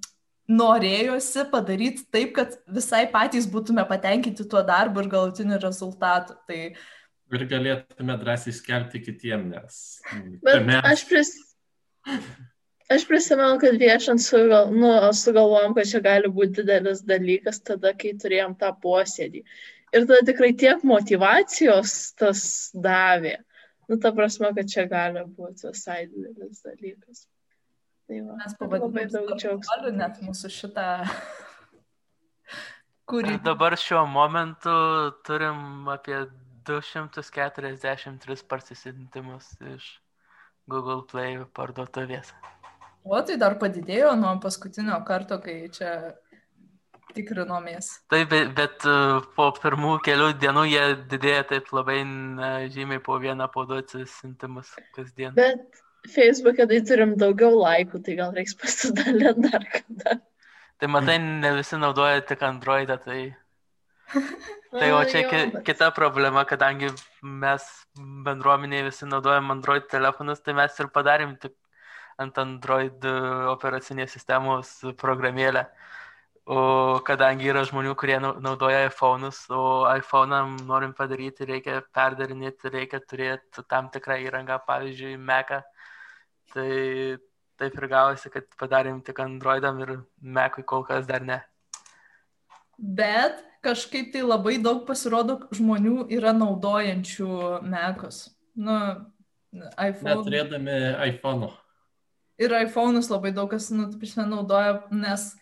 norėjosi 0.48 1.44
padaryti 1.52 2.06
taip, 2.12 2.32
kad 2.37 2.54
visai 2.72 3.04
patys 3.12 3.46
būtume 3.50 3.84
patenkinti 3.88 4.46
tuo 4.48 4.62
darbu 4.64 5.04
ir 5.04 5.11
galutiniu 5.12 5.61
rezultatu. 5.62 6.38
Tai 6.48 6.61
Ir 7.28 7.44
galėtume 7.44 8.14
drąsiai 8.16 8.54
skelbti 8.56 9.02
kitiem, 9.04 9.50
nes. 9.52 9.80
Bet 10.46 10.62
mes- 10.64 10.87
aš, 10.88 11.02
pris... 11.11 11.32
aš 12.88 13.04
prisimenu, 13.11 13.58
kad 13.61 13.76
viešant 13.80 14.22
sugal... 14.24 14.70
nu, 14.72 14.92
sugalvojom, 15.12 15.74
kad 15.76 15.90
čia 15.90 16.00
gali 16.04 16.30
būti 16.32 16.62
didelis 16.62 17.02
dalykas 17.04 17.61
tada, 17.61 17.92
kai 17.92 18.14
turėjom 18.22 18.56
tą 18.62 18.72
posėdį. 18.80 19.44
Ir 19.92 20.06
tada 20.08 20.22
tikrai 20.30 20.54
tiek 20.56 20.80
motivacijos 20.88 21.98
tas 22.16 22.40
davė. 22.72 23.37
Nu, 23.88 24.00
ta 24.00 24.12
prasme, 24.16 24.48
kad 24.56 24.68
čia 24.68 24.88
gali 24.88 25.20
būti 25.28 25.68
visai 25.68 26.06
didelis 26.08 26.64
dalykas. 26.64 27.26
Tai 28.09 28.18
va, 28.25 28.35
Mes 28.40 28.55
pavadinom 28.57 29.09
daug 29.12 29.33
džiaugsmo. 29.37 29.90
net 29.92 30.21
mūsų 30.25 30.51
šitą 30.53 30.85
kurį. 33.09 33.35
Ir 33.37 33.42
dabar 33.44 33.77
šiuo 33.77 34.07
momentu 34.09 34.77
turim 35.29 35.90
apie 35.92 36.23
243 36.68 38.47
parsisintimus 38.49 39.51
iš 39.75 39.90
Google 40.68 41.03
Play 41.11 41.42
parduotuvės. 41.57 42.33
O 43.09 43.21
tai 43.25 43.37
dar 43.40 43.57
padidėjo 43.61 44.14
nuo 44.21 44.35
paskutinio 44.42 44.97
karto, 45.09 45.38
kai 45.44 45.68
čia 45.73 45.92
tikrinomės. 47.16 47.90
Taip, 48.12 48.29
bet, 48.33 48.51
bet 48.57 48.85
e, 48.88 48.97
po 49.37 49.49
pirmų 49.57 49.94
kelių 50.05 50.33
dienų 50.42 50.64
jie 50.68 50.83
didėja 51.12 51.44
taip 51.53 51.71
labai 51.77 52.03
na, 52.09 52.51
žymiai 52.73 53.01
po 53.05 53.16
vieną, 53.23 53.49
po 53.53 53.64
du 53.68 53.79
atsisintimus 53.81 54.75
kasdien. 54.97 55.33
Bet 55.38 55.81
Facebook'e 56.06 56.68
tai 56.70 56.78
turim 56.87 57.16
daugiau 57.18 57.58
laikų, 57.58 58.00
tai 58.06 58.16
gal 58.20 58.32
reiks 58.37 58.54
pasidalinti 58.58 59.50
dar 59.50 59.66
kada. 59.72 60.18
Tai 60.78 60.88
matai, 60.94 61.18
ne 61.18 61.50
visi 61.56 61.76
naudoja 61.76 62.22
tik 62.22 62.42
Androidą, 62.46 62.98
tai, 63.02 63.34
tai 64.78 64.90
o 64.94 65.00
čia 65.11 65.24
ki, 65.26 65.40
kita 65.66 65.90
problema, 65.96 66.44
kadangi 66.46 66.92
mes 67.18 67.66
bendruomeniai 67.98 68.87
visi 68.87 69.08
naudojam 69.11 69.50
Android 69.50 69.88
telefonus, 69.90 70.44
tai 70.44 70.54
mes 70.54 70.78
ir 70.78 70.92
padarėm 70.94 71.34
tik 71.42 71.56
ant 72.22 72.38
Android 72.42 73.04
e, 73.06 73.14
operacinės 73.50 74.14
sistemos 74.14 74.70
programėlę. 75.02 75.66
O 76.48 76.61
kadangi 77.04 77.50
yra 77.50 77.61
žmonių, 77.68 77.92
kurie 78.00 78.16
nau- 78.24 78.38
naudoja 78.40 78.87
iPhone'us, 78.87 79.42
o 79.52 79.84
iPhone'am 79.90 80.54
norim 80.70 80.94
padaryti, 80.96 81.44
reikia 81.50 81.82
perdarinėti, 81.94 82.72
reikia 82.72 83.02
turėti 83.04 83.66
tam 83.68 83.90
tikrą 83.92 84.16
įrangą, 84.24 84.56
pavyzdžiui, 84.70 85.18
Mac'ą. 85.20 85.61
Tai 86.54 86.70
taip 87.58 87.76
ir 87.76 87.87
gavosi, 87.90 88.30
kad 88.32 88.46
padarėm 88.61 89.02
tik 89.04 89.18
Androidam 89.20 89.80
ir 89.84 89.94
Mac'ui 90.22 90.64
kol 90.64 90.84
kas 90.87 91.06
dar 91.08 91.24
ne. 91.26 91.42
Bet 92.78 93.42
kažkaip 93.66 94.12
tai 94.14 94.22
labai 94.22 94.56
daug 94.62 94.84
pasirodo 94.87 95.40
žmonių 95.54 96.06
yra 96.14 96.32
naudojančių 96.37 97.30
mekus. 97.66 98.28
Nu, 98.54 98.76
iPhone. 99.54 100.14
Neturėdami 100.14 100.78
iPhone'ų. 101.08 101.50
ir 102.38 102.54
iPhone'us 102.54 103.11
labai 103.11 103.32
daug 103.34 103.50
kas, 103.50 103.70
nu, 103.74 103.88
taip 103.90 104.02
prasme, 104.02 104.26
naudoja, 104.30 104.76
nes 104.94 105.32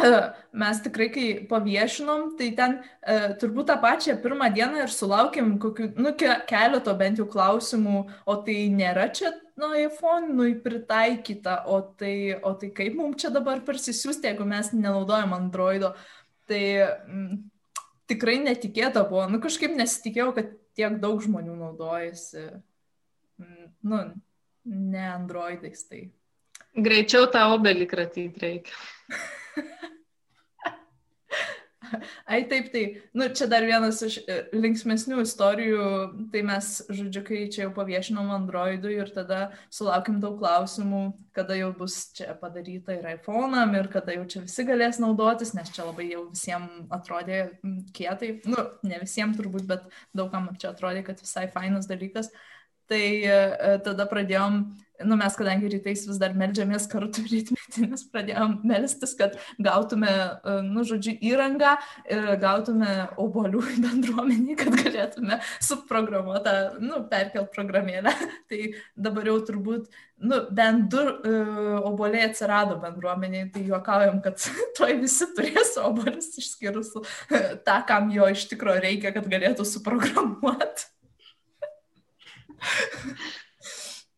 mes 0.62 0.80
tikrai, 0.82 1.08
kai 1.14 1.26
paviešinom, 1.50 2.32
tai 2.38 2.48
ten 2.58 2.78
e, 2.80 3.18
turbūt 3.38 3.68
tą 3.70 3.76
pačią 3.82 4.16
pirmą 4.24 4.48
dieną 4.56 4.82
ir 4.82 4.90
sulaukėm 4.90 5.54
kokių, 5.62 5.92
nu, 6.02 6.14
ke 6.18 6.40
keleto 6.48 6.94
bent 6.98 7.22
jau 7.22 7.28
klausimų, 7.30 8.02
o 8.26 8.36
tai 8.46 8.56
nėra 8.74 9.06
čia, 9.14 9.30
nu, 9.62 9.70
iPhone'ui 9.78 10.56
pritaikyta, 10.64 11.62
o 11.70 11.78
tai, 11.98 12.34
o 12.42 12.54
tai 12.58 12.72
kaip 12.74 12.96
mums 12.98 13.22
čia 13.22 13.30
dabar 13.34 13.62
persisiųsti, 13.66 14.28
jeigu 14.30 14.46
mes 14.48 14.72
nenaudojam 14.74 15.34
Androido. 15.36 15.92
Tai 16.50 16.62
mm, 17.06 17.36
tikrai 18.10 18.40
netikėta 18.42 19.04
buvo, 19.08 19.28
nu, 19.30 19.40
kažkaip 19.42 19.76
nesitikėjau, 19.78 20.32
kad 20.36 20.50
tiek 20.76 20.98
daug 21.02 21.22
žmonių 21.22 21.54
naudojasi, 21.60 22.48
mm, 23.40 23.68
nu, 23.92 24.02
ne 24.64 25.06
Androidais, 25.12 25.86
tai. 25.88 26.08
Greičiau 26.72 27.28
tą 27.30 27.46
obelį 27.54 27.86
kratyti 27.90 28.42
reikia. 28.42 28.82
Ai 32.32 32.42
taip, 32.50 32.70
tai, 32.72 32.82
nu, 33.16 33.26
čia 33.36 33.46
dar 33.50 33.64
vienas 33.66 34.00
iš 34.06 34.18
e, 34.22 34.38
linksmesnių 34.54 35.22
istorijų, 35.24 35.86
tai 36.32 36.42
mes, 36.46 36.70
žodžiu, 36.92 37.22
kai 37.26 37.40
čia 37.52 37.64
jau 37.66 37.72
paviešinom 37.76 38.30
Androidui 38.34 38.94
ir 38.98 39.12
tada 39.14 39.42
sulaukim 39.72 40.20
daug 40.22 40.38
klausimų, 40.40 41.02
kada 41.36 41.56
jau 41.58 41.72
bus 41.76 41.98
čia 42.16 42.36
padaryta 42.40 42.96
ir 42.96 43.08
iPhone'am 43.14 43.74
ir 43.78 43.90
kada 43.92 44.16
jau 44.16 44.24
čia 44.28 44.44
visi 44.44 44.66
galės 44.68 45.00
naudotis, 45.02 45.54
nes 45.56 45.72
čia 45.74 45.86
labai 45.88 46.08
jau 46.10 46.26
visiems 46.30 46.88
atrodė 46.92 47.42
kietai, 47.96 48.34
nu, 48.48 48.68
ne 48.88 49.02
visiems 49.02 49.38
turbūt, 49.40 49.68
bet 49.68 49.86
daugam 50.16 50.50
čia 50.58 50.72
atrodė, 50.72 51.04
kad 51.06 51.22
visai 51.22 51.48
fainas 51.52 51.90
dalykas. 51.90 52.32
Tai 52.90 53.04
e, 53.24 53.36
tada 53.86 54.04
pradėjom, 54.10 54.64
nu 55.04 55.16
mes 55.20 55.36
kadangi 55.38 55.70
rytais 55.72 56.04
vis 56.08 56.18
dar 56.20 56.34
melžiamės 56.38 56.86
kartu 56.90 57.24
rytmetinis, 57.32 58.04
pradėjom 58.12 58.58
melstis, 58.68 59.14
kad 59.18 59.36
gautume, 59.62 60.10
e, 60.10 60.56
nu 60.66 60.84
žodžiu, 60.88 61.14
įrangą 61.32 61.74
ir 62.10 62.32
gautume 62.42 63.08
obolių 63.20 63.62
bendruomenį, 63.84 64.56
kad 64.60 64.78
galėtume 64.78 65.40
suprogramuotą, 65.62 66.54
nu, 66.82 67.02
perkelt 67.10 67.52
programėlę. 67.54 68.14
Tai 68.52 68.60
dabar 69.08 69.28
jau 69.30 69.36
turbūt, 69.48 69.88
nu, 70.22 70.40
bent 70.54 70.88
du 70.92 71.02
uh, 71.02 71.78
oboliai 71.88 72.28
atsirado 72.28 72.76
bendruomeniai, 72.82 73.48
tai 73.54 73.62
juokaujam, 73.66 74.20
kad 74.24 74.38
toj 74.78 74.96
visi 75.00 75.26
turės 75.36 75.74
obolius 75.82 76.30
išskyrus 76.38 76.92
e, 76.98 77.02
tą, 77.66 77.78
kam 77.88 78.10
jo 78.14 78.28
iš 78.30 78.46
tikrųjų 78.52 78.84
reikia, 78.84 79.14
kad 79.16 79.28
galėtų 79.32 79.66
suprogramuoti. 79.68 80.90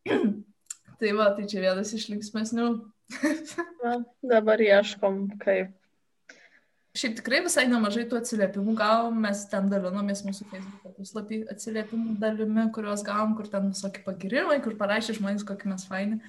tai 1.01 1.15
va, 1.17 1.31
tai 1.37 1.47
čia 1.51 1.63
vienas 1.65 1.95
iš 1.97 2.09
linksmesnių. 2.13 2.69
Na, 3.85 3.97
dabar 4.25 4.63
ieškom, 4.65 5.27
kaip. 5.43 5.73
Šiaip 6.95 7.17
tikrai 7.19 7.41
visai 7.43 7.65
nemažai 7.67 8.05
tų 8.07 8.21
atsiliepimų 8.21 8.77
gavom, 8.79 9.17
mes 9.25 9.41
ten 9.51 9.67
dalinomės 9.67 10.23
mūsų 10.23 10.45
Facebook 10.53 10.95
puslapį 10.95 11.41
atsiliepimų 11.51 12.15
dalimi, 12.23 12.69
kuriuos 12.75 13.03
gavom, 13.07 13.33
kur 13.35 13.49
ten 13.51 13.73
visokie 13.73 14.05
pagirimai, 14.05 14.61
kur 14.63 14.77
parašė 14.79 15.17
žmonės, 15.19 15.43
kokie 15.49 15.73
mes 15.73 15.87
faini. 15.91 16.21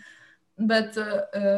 Bet 0.57 0.97
e, 0.97 1.51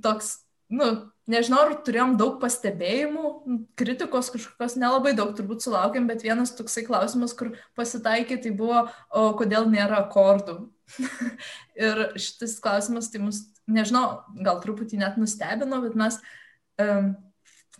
toks, 0.00 0.32
nu, 0.72 0.88
nežinau, 1.28 1.60
ar 1.66 1.76
turėjom 1.84 2.16
daug 2.16 2.40
pastebėjimų, 2.40 3.34
kritikos 3.76 4.32
kažkokios 4.32 4.78
nelabai 4.80 5.12
daug 5.18 5.34
turbūt 5.36 5.66
sulaukėm, 5.66 6.08
bet 6.08 6.24
vienas 6.24 6.54
toksai 6.56 6.86
klausimas, 6.88 7.36
kur 7.36 7.52
pasitaikė, 7.76 8.40
tai 8.40 8.54
buvo, 8.56 8.86
o 9.12 9.30
kodėl 9.36 9.68
nėra 9.68 10.06
akordų. 10.06 10.62
ir 11.86 12.04
šitas 12.20 12.58
klausimas, 12.62 13.10
tai 13.12 13.22
mus, 13.24 13.42
nežinau, 13.70 14.22
gal 14.44 14.60
truputį 14.62 15.00
net 15.00 15.18
nustebino, 15.20 15.80
bet 15.84 15.96
mes, 15.98 16.18
um, 16.82 17.12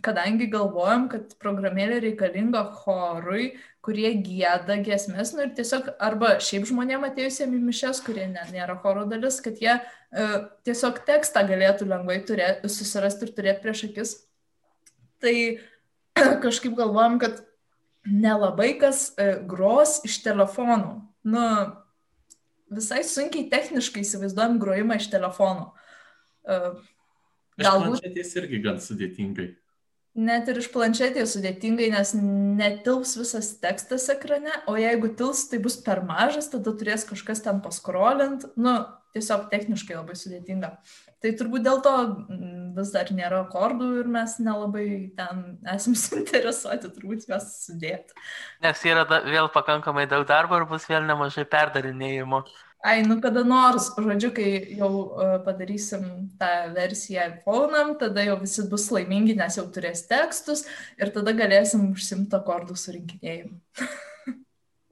kadangi 0.05 0.47
galvojam, 0.51 1.07
kad 1.11 1.35
programėlė 1.41 1.99
reikalinga 2.05 2.63
chorui, 2.81 3.51
kurie 3.85 4.11
gėda 4.21 4.77
giesmės, 4.85 5.33
nu 5.33 5.45
ir 5.45 5.53
tiesiog 5.57 5.91
arba 6.01 6.35
šiaip 6.43 6.67
žmonėm 6.69 7.05
atėjusiem 7.07 7.53
į 7.57 7.61
mišes, 7.67 8.01
kurie 8.05 8.27
ne, 8.29 8.43
nėra 8.53 8.77
choro 8.81 9.07
dalis, 9.09 9.39
kad 9.43 9.61
jie 9.61 9.75
uh, 9.77 10.35
tiesiog 10.67 11.01
tekstą 11.07 11.45
galėtų 11.49 11.89
lengvai 11.89 12.19
turėti, 12.27 12.69
susirasti 12.69 13.27
ir 13.27 13.35
turėti 13.37 13.65
prieš 13.65 13.85
akis. 13.89 14.17
Tai 15.21 15.35
kažkaip 16.45 16.77
galvojam, 16.77 17.17
kad 17.21 17.41
nelabai 18.05 18.73
kas 18.81 19.11
uh, 19.15 19.39
gros 19.49 19.99
iš 20.07 20.21
telefonų. 20.25 20.99
Nu, 21.21 21.45
visai 22.71 23.01
sunkiai 23.07 23.49
techniškai 23.51 24.05
įsivaizduojam 24.05 24.59
grojimą 24.61 24.97
iš 25.01 25.09
telefono. 25.13 25.71
Uh, 26.41 26.79
Galbūt. 27.61 27.99
Planšetės 27.99 28.37
irgi 28.39 28.61
gan 28.63 28.79
sudėtingai. 28.81 29.49
Net 30.21 30.49
ir 30.51 30.57
iš 30.59 30.67
planšetės 30.73 31.37
sudėtingai, 31.37 31.87
nes 31.93 32.09
netils 32.17 33.13
visas 33.15 33.53
tekstas 33.63 34.09
ekrane, 34.11 34.51
o 34.67 34.75
jeigu 34.79 35.13
tils, 35.15 35.45
tai 35.47 35.61
bus 35.63 35.77
per 35.79 36.01
mažas, 36.07 36.49
tada 36.51 36.73
turės 36.75 37.05
kažkas 37.07 37.43
ten 37.45 37.61
paskrolint. 37.63 38.43
Nu, 38.59 38.73
tiesiog 39.15 39.49
techniškai 39.51 39.97
labai 39.97 40.15
sudėtinga. 40.17 40.71
Tai 41.21 41.33
turbūt 41.37 41.65
dėl 41.65 41.83
to 41.85 41.93
vis 42.77 42.91
dar 42.95 43.11
nėra 43.13 43.43
akordų 43.45 43.91
ir 44.01 44.09
mes 44.11 44.37
nelabai 44.41 44.87
ten 45.17 45.43
esam 45.75 45.95
suinteresuoti 46.03 46.91
turbūt 46.95 47.29
juos 47.29 47.47
sudėti. 47.67 48.17
Nes 48.65 48.83
yra 48.87 49.05
da, 49.09 49.21
vėl 49.27 49.51
pakankamai 49.53 50.07
daug 50.11 50.27
darbo 50.29 50.59
ir 50.59 50.67
bus 50.69 50.89
vėl 50.89 51.05
nemažai 51.07 51.47
perdarinėjimo. 51.49 52.43
Ai, 52.81 53.03
nu 53.05 53.19
kada 53.21 53.43
nors, 53.45 53.91
žodžiu, 53.93 54.31
kai 54.33 54.47
jau 54.73 54.89
uh, 54.89 55.35
padarysim 55.45 56.05
tą 56.41 56.49
versiją 56.73 57.27
iPhone'am, 57.35 57.93
tada 58.01 58.25
jau 58.25 58.39
visi 58.41 58.65
bus 58.71 58.87
laimingi, 58.89 59.37
nes 59.37 59.59
jau 59.59 59.67
turės 59.69 60.07
tekstus 60.09 60.65
ir 60.97 61.13
tada 61.13 61.35
galėsim 61.37 61.91
užsimti 61.91 62.39
akordų 62.41 62.79
surinkinėjimu. 62.81 63.59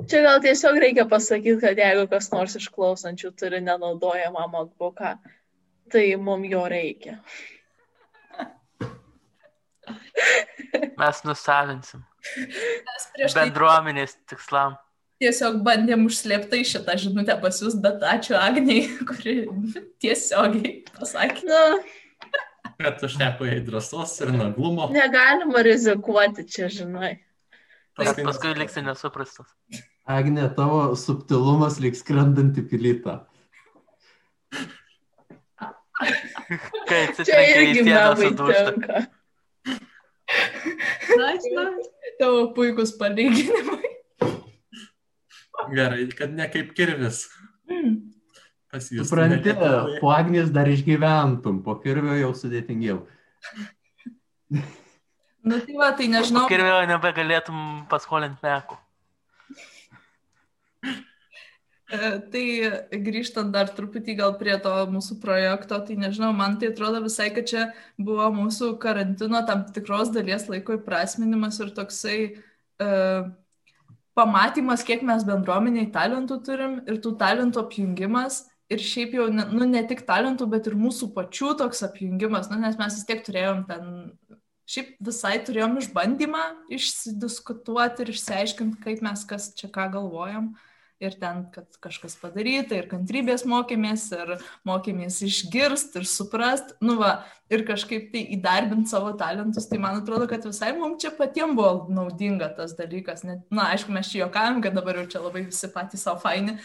Čia 0.08 0.22
gal 0.24 0.40
tiesiog 0.42 0.78
reikia 0.80 1.04
pasakyti, 1.12 1.60
kad 1.62 1.78
jeigu 1.78 2.06
kas 2.10 2.30
nors 2.32 2.56
iš 2.56 2.70
klausančių 2.72 3.34
turi 3.38 3.60
nenaudojamą 3.66 4.46
MacBooką, 4.54 5.16
tai 5.92 6.06
mums 6.16 6.48
jo 6.52 6.64
reikia. 6.72 7.18
Mes 11.00 11.24
nusavinsim. 11.26 12.04
Mes 12.40 13.06
prieš 13.16 13.34
tai 13.36 13.46
Bendruomenės 13.48 14.16
tikslam. 14.30 14.76
tiesiog 15.20 15.60
bandėm 15.66 16.06
užslėptai 16.08 16.62
šitą 16.68 16.96
žinutę 17.00 17.36
pasiūs, 17.44 17.76
bet 17.84 18.04
ačiū 18.08 18.38
Agniai, 18.40 18.86
kuri 19.08 19.34
tiesiogiai 20.04 20.76
pasakė. 20.96 21.48
Nu, 21.50 21.64
Kad 22.80 23.02
užteko 23.04 23.44
jai 23.48 23.58
drąsos 23.68 24.14
ir 24.24 24.30
naglumo. 24.32 24.86
negalima 24.96 25.60
rizikuoti 25.68 26.46
čia, 26.48 26.70
žinai. 26.72 27.18
Bet 28.00 28.22
paskui 28.26 28.54
liksi 28.58 28.84
nesuprastas. 28.86 29.52
Agne, 30.10 30.48
tavo 30.56 30.96
subtilumas 30.98 31.80
liks 31.84 32.02
skrendanti 32.04 32.64
pilytą. 32.66 33.20
Kai 36.90 37.02
atsitrenkia 37.10 37.64
į 37.68 37.74
sieną 37.84 38.12
sudūžta. 38.24 39.04
nice. 41.20 41.66
Tavo 42.20 42.50
puikus 42.56 42.96
palyginimai. 43.00 43.94
Gerai, 45.76 46.08
kad 46.16 46.34
ne 46.36 46.48
kaip 46.52 46.74
kirvis. 46.78 47.26
Mm. 47.70 48.10
Pasijus. 48.70 49.08
Supranti, 49.10 49.54
po 50.02 50.12
Agnės 50.14 50.52
dar 50.54 50.70
išgyventum, 50.70 51.64
po 51.66 51.78
kirvio 51.82 52.18
jau 52.20 52.34
sudėtingiau. 52.38 53.02
Nu 55.42 55.60
tai 55.64 55.76
va, 55.80 55.90
tai 55.96 56.10
nežinau. 56.12 56.46
Kirvėjo 56.52 56.84
nebegalėtum 56.90 57.60
paskolinti 57.92 58.44
mekų. 58.44 58.80
E, 61.90 62.10
Tai 62.32 62.46
grįžtant 63.02 63.50
dar 63.54 63.72
truputį 63.74 64.14
gal 64.20 64.36
prie 64.38 64.54
to 64.62 64.74
mūsų 64.94 65.18
projekto, 65.24 65.80
tai 65.88 65.96
nežinau, 65.98 66.30
man 66.38 66.60
tai 66.62 66.70
atrodo 66.70 67.02
visai, 67.02 67.32
kad 67.34 67.50
čia 67.50 67.64
buvo 67.98 68.28
mūsų 68.36 68.76
karantino 68.84 69.42
tam 69.48 69.64
tikros 69.74 70.12
dalies 70.14 70.46
laiko 70.52 70.78
įprasminimas 70.78 71.58
ir 71.64 71.72
toksai 71.74 72.20
uh, 72.30 73.32
pamatymas, 74.20 74.86
kiek 74.86 75.02
mes 75.08 75.26
bendruomeniai 75.26 75.90
talentų 75.96 76.40
turim 76.46 76.78
ir 76.86 77.02
tų 77.02 77.16
talentų 77.18 77.66
apjungimas. 77.66 78.44
Ir 78.70 78.84
šiaip 78.86 79.16
jau, 79.18 79.26
nu, 79.34 79.66
ne 79.66 79.82
tik 79.90 80.04
talentų, 80.06 80.46
bet 80.52 80.68
ir 80.70 80.76
mūsų 80.78 81.10
pačių 81.16 81.56
toks 81.58 81.82
apjungimas, 81.88 82.52
nu, 82.52 82.60
nes 82.62 82.78
mes 82.78 83.00
vis 83.00 83.08
tiek 83.08 83.24
turėjom 83.26 83.64
ten, 83.66 83.88
šiaip 84.70 84.96
visai 85.04 85.38
turėjom 85.46 85.78
išbandymą 85.82 86.46
išsidiskutuoti 86.76 88.06
ir 88.06 88.14
išsiaiškinti, 88.14 88.82
kaip 88.84 89.06
mes 89.06 89.26
kas 89.30 89.54
čia 89.58 89.72
ką 89.74 89.90
galvojam. 89.98 90.54
Ir 91.00 91.14
ten, 91.16 91.46
kad 91.54 91.78
kažkas 91.80 92.18
padaryta, 92.20 92.76
ir 92.76 92.90
kantrybės 92.92 93.46
mokėmės, 93.48 94.10
ir 94.18 94.34
mokėmės 94.68 95.22
išgirst 95.24 95.94
ir 95.96 96.04
suprast, 96.04 96.74
nu 96.84 96.98
va, 97.00 97.14
ir 97.48 97.64
kažkaip 97.64 98.10
tai 98.12 98.26
įdarbinti 98.36 98.92
savo 98.92 99.14
talentus, 99.16 99.70
tai 99.72 99.80
man 99.80 100.02
atrodo, 100.02 100.28
kad 100.28 100.44
visai 100.44 100.74
mums 100.76 101.00
čia 101.00 101.14
patiems 101.16 101.56
buvo 101.56 101.88
naudinga 101.96 102.52
tas 102.58 102.76
dalykas. 102.76 103.24
Net, 103.24 103.46
na, 103.48 103.70
aišku, 103.78 103.96
mes 103.96 104.12
čia 104.12 104.26
juokavom, 104.26 104.60
kad 104.66 104.76
dabar 104.76 105.00
jau 105.00 105.08
čia 105.16 105.24
labai 105.24 105.46
visi 105.48 105.72
patys 105.72 106.04
savo 106.04 106.20
faini, 106.20 106.58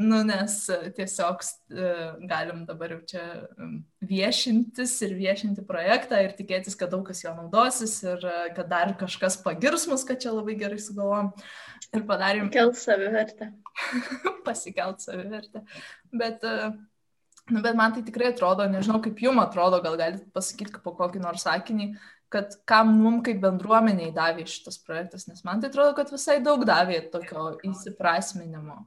nu, 0.00 0.20
nes 0.26 0.54
e, 0.72 0.90
tiesiog 0.96 1.42
e, 1.42 1.88
galim 2.30 2.62
dabar 2.68 2.94
jau 2.94 3.00
čia 3.12 3.24
em, 3.60 3.74
viešintis 4.08 4.94
ir 5.06 5.14
viešinti 5.18 5.64
projektą 5.68 6.20
ir 6.24 6.34
tikėtis, 6.38 6.76
kad 6.78 6.92
daug 6.94 7.04
kas 7.08 7.22
jo 7.24 7.34
naudosis 7.36 7.98
ir 8.06 8.24
e, 8.24 8.38
kad 8.56 8.70
dar 8.72 8.94
kažkas 9.00 9.38
pagirs 9.44 9.88
mus, 9.90 10.06
kad 10.08 10.22
čia 10.22 10.32
labai 10.34 10.56
gerai 10.60 10.80
sugalvom 10.82 11.32
ir 11.92 12.06
padarėm 12.08 12.50
Kelt 12.54 12.80
savivertę. 12.80 13.52
pasikelt 14.46 15.02
savivertę. 15.04 15.64
Bet, 16.12 16.44
e, 16.44 16.72
nu, 17.50 17.60
bet 17.60 17.76
man 17.76 17.94
tai 17.94 18.02
tikrai 18.06 18.32
atrodo, 18.32 18.66
nežinau 18.70 19.00
kaip 19.04 19.20
jum 19.22 19.42
atrodo, 19.42 19.82
gal 19.84 19.98
galite 20.00 20.28
pasakyti 20.34 20.82
po 20.84 20.94
kokį 20.98 21.22
nors 21.22 21.46
sakinį, 21.46 21.92
kad 22.32 22.56
kam 22.68 22.94
mums 22.96 23.26
kaip 23.26 23.42
bendruomeniai 23.42 24.12
davė 24.16 24.46
šitas 24.48 24.80
projektas, 24.80 25.28
nes 25.28 25.44
man 25.44 25.60
tai 25.60 25.68
atrodo, 25.72 25.92
kad 25.98 26.12
visai 26.12 26.38
daug 26.44 26.64
davė 26.68 27.02
tokio 27.12 27.52
įsiprasminimo. 27.68 28.80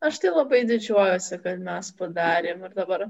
Aš 0.00 0.20
tai 0.22 0.30
labai 0.30 0.60
didžiuojuosi, 0.66 1.40
kad 1.42 1.62
mes 1.68 1.88
padarėm 1.98 2.60
ir 2.68 2.74
dabar 2.76 3.04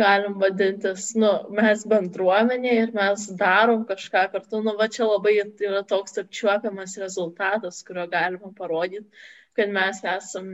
galim 0.00 0.40
vadintis, 0.42 1.12
nu, 1.22 1.30
mes 1.58 1.84
bendruomenė 1.92 2.72
ir 2.80 2.94
mes 2.96 3.26
darom 3.42 3.84
kažką 3.90 4.24
kartu, 4.32 4.62
nu, 4.66 4.74
va 4.80 4.88
čia 4.96 5.06
labai 5.06 5.36
yra 5.44 5.84
toks 5.92 6.18
apčiuopiamas 6.24 6.96
rezultatas, 7.02 7.78
kurio 7.86 8.08
galima 8.16 8.50
parodyti, 8.58 9.06
kad 9.54 9.70
mes 9.76 10.02
esam 10.16 10.48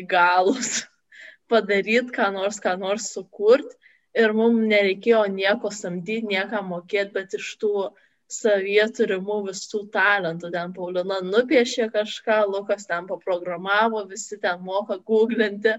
įgalus 0.00 0.82
padaryti, 1.52 2.12
ką 2.18 2.28
nors, 2.36 2.60
ką 2.60 2.76
nors 2.84 3.08
sukurti 3.16 3.80
ir 4.12 4.36
mums 4.36 4.68
nereikėjo 4.68 5.24
nieko 5.32 5.72
samdyti, 5.72 6.28
nieką 6.34 6.60
mokėti, 6.68 7.14
bet 7.16 7.40
iš 7.40 7.54
tų 7.64 7.88
savyje 8.32 8.84
turimų 8.98 9.38
visų 9.48 9.84
talentų. 9.94 10.50
Ten 10.54 10.74
Paulina 10.76 11.20
nupiešė 11.24 11.88
kažką, 11.94 12.42
Lukas 12.50 12.88
ten 12.88 13.08
paprogramavo, 13.10 14.04
visi 14.10 14.38
ten 14.42 14.62
moka 14.64 14.98
googlinti. 14.98 15.76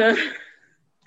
Ir, 0.00 0.22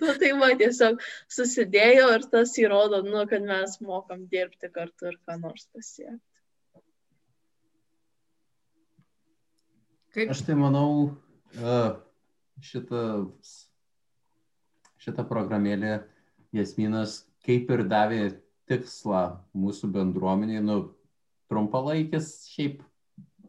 nu, 0.01 0.13
tai 0.19 0.31
va, 0.39 0.51
tiesiog 0.59 1.01
susidėjo 1.31 2.09
ir 2.17 2.27
tas 2.31 2.55
įrodo, 2.61 3.03
nu, 3.07 3.25
kad 3.29 3.45
mes 3.47 3.79
mokam 3.83 4.25
dirbti 4.31 4.71
kartu 4.73 5.11
ir 5.11 5.19
ką 5.27 5.39
nors 5.41 5.67
pasiekti. 5.73 6.21
Kaip 10.13 10.29
Aš 10.29 10.43
tai 10.45 10.53
manau, 10.53 11.09
e, 11.57 11.77
šitą, 12.61 13.05
šitą 15.01 15.25
programėlę 15.25 16.03
Jasminas 16.53 17.23
kaip 17.45 17.71
ir 17.73 17.83
davė 17.89 18.19
tikslą 18.69 19.23
mūsų 19.57 19.89
bendruomeniai, 19.93 20.63
nu, 20.63 20.77
trumpalaikis 21.51 22.33
šiaip 22.53 22.81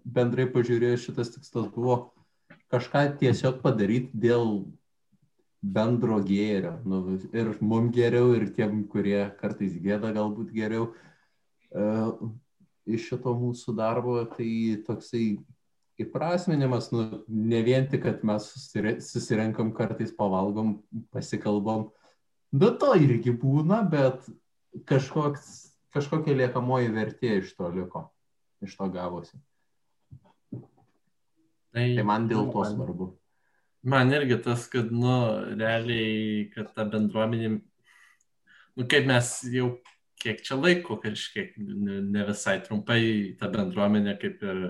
bendrai 0.04 0.46
pažiūrėjus 0.52 1.06
šitas 1.08 1.32
tikslas 1.34 1.70
buvo 1.72 1.98
kažką 2.72 3.06
tiesiog 3.20 3.60
padaryti 3.62 4.10
dėl 4.26 4.64
bendro 5.64 6.18
gėrio. 6.24 6.76
Nu, 6.84 7.18
ir 7.32 7.54
mum 7.64 7.88
geriau, 7.94 8.34
ir 8.36 8.50
tiem, 8.56 8.82
kurie 8.90 9.30
kartais 9.40 9.76
gėda 9.80 10.12
galbūt 10.16 10.52
geriau. 10.52 10.90
Uh, 11.74 12.34
iš 12.84 13.08
šito 13.08 13.32
mūsų 13.38 13.74
darbo 13.78 14.20
tai 14.34 14.82
toksai 14.86 15.38
įprasminimas, 16.00 16.90
nu, 16.92 17.06
ne 17.28 17.60
vien 17.64 17.86
tik, 17.90 18.02
kad 18.04 18.24
mes 18.26 18.46
susire- 18.50 18.98
susirenkam 19.02 19.72
kartais, 19.74 20.12
pavalgom, 20.14 20.76
pasikalbam, 21.14 21.88
bet 22.52 22.80
to 22.82 22.92
irgi 22.98 23.32
būna, 23.32 23.80
bet 23.90 24.26
kažkoks, 24.88 25.50
kažkokia 25.94 26.36
liekamoji 26.42 26.92
vertė 26.94 27.38
iš 27.40 27.54
to 27.58 27.70
liko, 27.74 28.08
iš 28.64 28.76
to 28.78 28.88
gavosi. 28.92 29.38
Tai 31.74 31.86
man 32.06 32.28
dėl 32.30 32.50
to 32.54 32.66
svarbu. 32.70 33.12
Man 33.84 34.12
irgi 34.16 34.38
tas, 34.40 34.64
kad, 34.72 34.92
nu, 34.94 35.14
realiai, 35.58 36.46
kad 36.54 36.70
ta 36.72 36.86
bendruomenė, 36.88 37.50
nu, 38.78 38.86
kaip 38.88 39.10
mes 39.10 39.32
jau 39.52 39.74
kiek 40.22 40.40
čia 40.44 40.56
laiko, 40.56 40.96
kažkiek, 41.02 41.52
ne, 41.58 42.22
visai 42.24 42.56
trumpai, 42.64 43.00
ta 43.40 43.50
bendruomenė 43.52 44.16
kaip 44.22 44.40
ir 44.46 44.62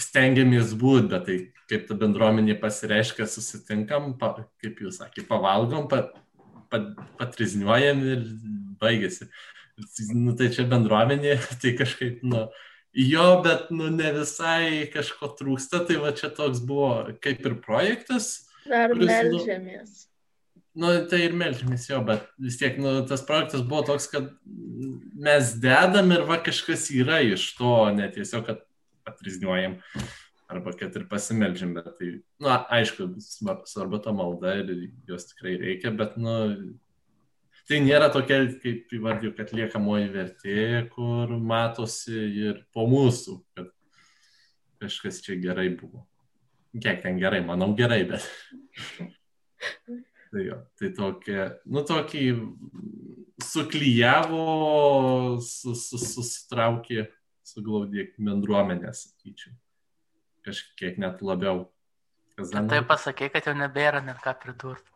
stengiamės 0.00 0.74
būti, 0.76 1.06
bet 1.12 1.28
tai 1.28 1.36
kaip 1.70 1.86
ta 1.86 1.96
bendruomenė 2.00 2.58
pasireiškia, 2.60 3.28
susitinkam, 3.30 4.16
pa, 4.18 4.32
kaip 4.62 4.82
jūs 4.82 4.98
sakėte, 5.00 5.28
pavalgom, 5.30 5.86
pa, 5.92 6.08
pa, 6.72 6.82
patrizniuojam 7.20 8.02
ir 8.10 8.26
baigėsi. 8.80 9.28
Nu, 10.16 10.32
tai 10.38 10.48
čia 10.54 10.64
bendruomenė, 10.70 11.36
tai 11.62 11.74
kažkaip, 11.76 12.22
nu, 12.24 12.46
Jo, 12.96 13.42
bet 13.44 13.68
nu, 13.76 13.90
ne 13.92 14.08
visai 14.16 14.86
kažko 14.88 15.28
trūksta, 15.36 15.82
tai 15.84 15.98
va 16.00 16.14
čia 16.16 16.30
toks 16.32 16.62
buvo 16.64 17.10
kaip 17.20 17.42
ir 17.44 17.58
projektas. 17.60 18.46
Dar 18.64 18.94
Kuris, 18.94 19.10
nu- 19.10 19.16
melžiamės. 19.36 19.90
Nu, 20.76 20.92
tai 21.08 21.22
ir 21.26 21.34
melžiamės 21.36 21.84
jo, 21.90 21.98
bet 22.04 22.24
vis 22.40 22.56
tiek 22.60 22.78
nu, 22.80 22.94
tas 23.08 23.20
projektas 23.24 23.62
buvo 23.68 23.82
toks, 23.90 24.08
kad 24.12 24.30
mes 25.26 25.52
dedam 25.60 26.12
ir 26.12 26.24
va 26.28 26.36
kažkas 26.44 26.88
yra 26.92 27.20
iš 27.24 27.44
to, 27.58 27.74
ne 27.96 28.08
tiesiog, 28.12 28.48
kad 28.48 28.64
patrizniuojam 29.04 29.76
arba 30.52 30.72
kad 30.78 30.96
ir 30.96 31.04
pasimeldžiam, 31.10 31.72
bet 31.76 31.92
tai, 32.00 32.10
na, 32.40 32.48
nu, 32.48 32.50
aišku, 32.78 33.10
svar- 33.24 33.64
svarbu 33.68 34.00
ta 34.04 34.12
malda 34.16 34.56
ir 34.62 34.72
jos 35.08 35.28
tikrai 35.32 35.56
reikia, 35.60 35.92
bet, 35.96 36.16
nu, 36.20 36.36
tai 37.66 37.80
nėra 37.82 38.10
tokia, 38.14 38.42
kaip 38.62 38.92
įvardžiu, 38.96 39.32
kad 39.36 39.52
liekamoji 39.56 40.10
vertė, 40.14 40.60
kur 40.92 41.32
matosi 41.38 42.16
ir 42.46 42.60
po 42.74 42.86
mūsų, 42.90 43.38
kad 43.56 43.72
kažkas 44.82 45.22
čia 45.24 45.38
gerai 45.42 45.68
buvo. 45.74 46.06
Kiek 46.76 47.00
ten 47.02 47.18
gerai, 47.20 47.40
manau 47.44 47.72
gerai, 47.76 48.02
bet. 48.08 48.26
tai, 50.30 50.42
jo, 50.44 50.58
tai 50.78 50.90
tokia, 50.96 51.46
nu 51.72 51.82
tokį 51.88 52.24
suklyjavo, 53.42 54.42
susitraukė, 55.44 57.08
suglaudė 57.46 58.10
bendruomenę, 58.18 58.92
sakyčiau. 58.96 59.54
Kažkiek 60.46 61.00
net 61.02 61.24
labiau. 61.26 61.66
Kad 62.36 62.68
tai 62.70 62.82
pasakė, 62.86 63.30
kad 63.32 63.48
jau 63.48 63.56
nebėra 63.56 64.02
net 64.04 64.20
ką 64.22 64.36
pridurti. 64.42 64.92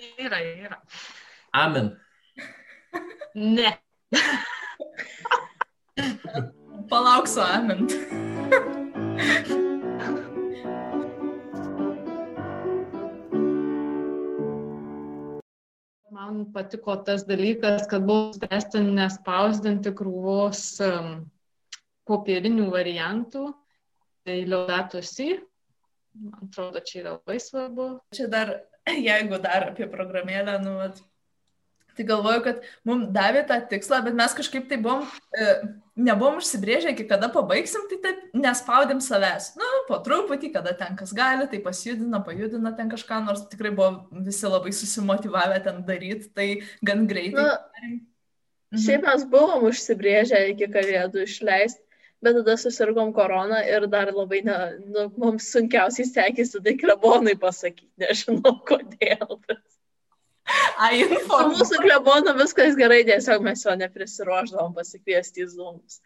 Yra, 0.00 0.40
yra. 0.40 0.80
Amen. 1.52 1.92
Ne. 3.34 3.78
palauksiu 6.90 7.42
amint. 7.42 7.92
Man 16.10 16.46
patiko 16.54 16.96
tas 17.06 17.24
dalykas, 17.28 17.86
kad 17.90 18.06
buvo 18.08 18.32
spręsta 18.34 18.82
nespausdinti 18.82 19.92
krūvos 20.00 20.64
um, 20.86 21.12
popierinių 22.10 22.66
variantų, 22.74 23.46
tai 24.26 24.42
liaudatos 24.50 25.14
į. 25.22 25.30
Man 26.20 26.48
atrodo, 26.48 26.82
čia 26.82 27.04
yra 27.04 27.16
labai 27.16 27.38
svarbu. 27.38 27.86
Čia 28.16 28.26
dar, 28.32 28.56
jeigu 29.08 29.38
dar 29.42 29.70
apie 29.70 29.88
programėlę, 29.90 30.56
nu, 30.64 30.74
vat, 30.80 31.00
tai 31.96 32.06
galvoju, 32.08 32.42
kad 32.44 32.66
mums 32.88 33.10
davė 33.14 33.44
tą 33.48 33.58
tikslą, 33.70 34.02
bet 34.06 34.16
mes 34.16 34.34
kažkaip 34.36 34.68
tai 34.70 34.78
buvom, 34.82 35.04
e, 35.36 35.48
nebuvom 36.00 36.38
užsibrėžę, 36.40 36.94
iki 36.94 37.06
kada 37.10 37.28
pabaigsim, 37.32 37.86
tai 37.90 37.98
taip 38.04 38.22
nespaudėm 38.36 39.02
savęs. 39.04 39.52
Nu, 39.60 39.68
po 39.88 40.00
truputį, 40.04 40.52
kada 40.54 40.72
ten 40.78 40.96
kas 40.98 41.12
gali, 41.16 41.48
tai 41.50 41.60
pasijudina, 41.64 42.22
pajudina 42.24 42.72
ten 42.78 42.92
kažką, 42.92 43.20
nors 43.26 43.44
tikrai 43.52 43.74
buvo 43.74 44.22
visi 44.28 44.48
labai 44.48 44.72
susimotivavę 44.76 45.60
ten 45.66 45.82
daryti, 45.88 46.30
tai 46.36 46.48
gan 46.86 47.04
greitai. 47.10 47.44
Na, 47.44 47.58
mhm. 47.84 48.00
šiaip 48.86 49.06
mes 49.10 49.28
buvom 49.34 49.68
užsibrėžę 49.68 50.46
iki 50.54 50.70
kalėdų 50.72 51.26
išleisti 51.26 51.89
bet 52.24 52.36
tada 52.40 52.56
susirgom 52.60 53.12
koroną 53.16 53.60
ir 53.68 53.88
dar 53.92 54.12
labai, 54.14 54.42
ne, 54.46 54.56
nu, 54.84 55.08
mums 55.20 55.50
sunkiausiai 55.54 56.08
sekėsi 56.08 56.62
tai 56.64 56.76
klebonai 56.80 57.36
pasakyti, 57.40 57.92
nežinau 58.04 58.58
kodėl. 58.68 59.38
Ai, 60.80 61.02
informuoju. 61.04 61.58
Mūsų 61.58 61.80
klebono 61.84 62.32
viskas 62.38 62.76
gerai, 62.78 63.02
tiesiog 63.06 63.44
mes 63.44 63.62
jo 63.64 63.74
neprisiruoždavom 63.78 64.72
pasikviesti 64.76 65.44
į 65.44 65.48
zoomus. 65.52 66.00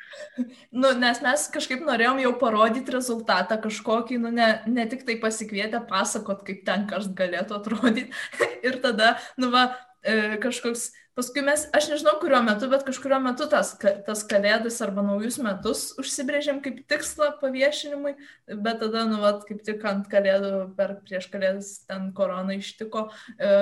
Nu, 0.74 0.90
nes 0.98 1.20
mes 1.24 1.46
kažkaip 1.54 1.84
norėjom 1.86 2.20
jau 2.24 2.34
parodyti 2.40 2.94
rezultatą 2.94 3.58
kažkokį, 3.62 4.18
nu, 4.24 4.32
ne, 4.34 4.50
ne 4.66 4.86
tik 4.90 5.06
tai 5.08 5.16
pasikvietę 5.22 5.80
pasakot, 5.88 6.42
kaip 6.46 6.64
ten 6.66 6.88
kas 6.90 7.08
galėtų 7.16 7.58
atrodyti. 7.60 8.10
ir 8.66 8.80
tada, 8.84 9.14
nu, 9.40 9.52
va, 9.54 9.68
e, 10.02 10.36
kažkoks 10.42 10.90
Paskui 11.14 11.44
mes, 11.46 11.62
aš 11.70 11.86
nežinau 11.92 12.16
kuriuo 12.18 12.40
metu, 12.42 12.66
bet 12.72 12.82
kažkurio 12.86 13.20
metu 13.22 13.46
tas, 13.50 13.68
tas 13.78 14.22
kalėdas 14.26 14.80
arba 14.82 15.02
naujus 15.06 15.36
metus 15.42 15.82
užsibrėžėm 16.02 16.58
kaip 16.64 16.80
tikslą 16.90 17.28
paviešinimui, 17.38 18.16
bet 18.50 18.80
tada, 18.82 19.04
nu, 19.06 19.20
vat, 19.22 19.44
kaip 19.46 19.60
tik 19.66 19.84
ant 19.86 20.08
kalėdų, 20.10 20.50
per 20.74 20.96
prieš 21.06 21.28
kalėdas 21.30 21.68
ten 21.86 22.08
korona 22.16 22.56
ištiko 22.58 23.04
e, 23.38 23.52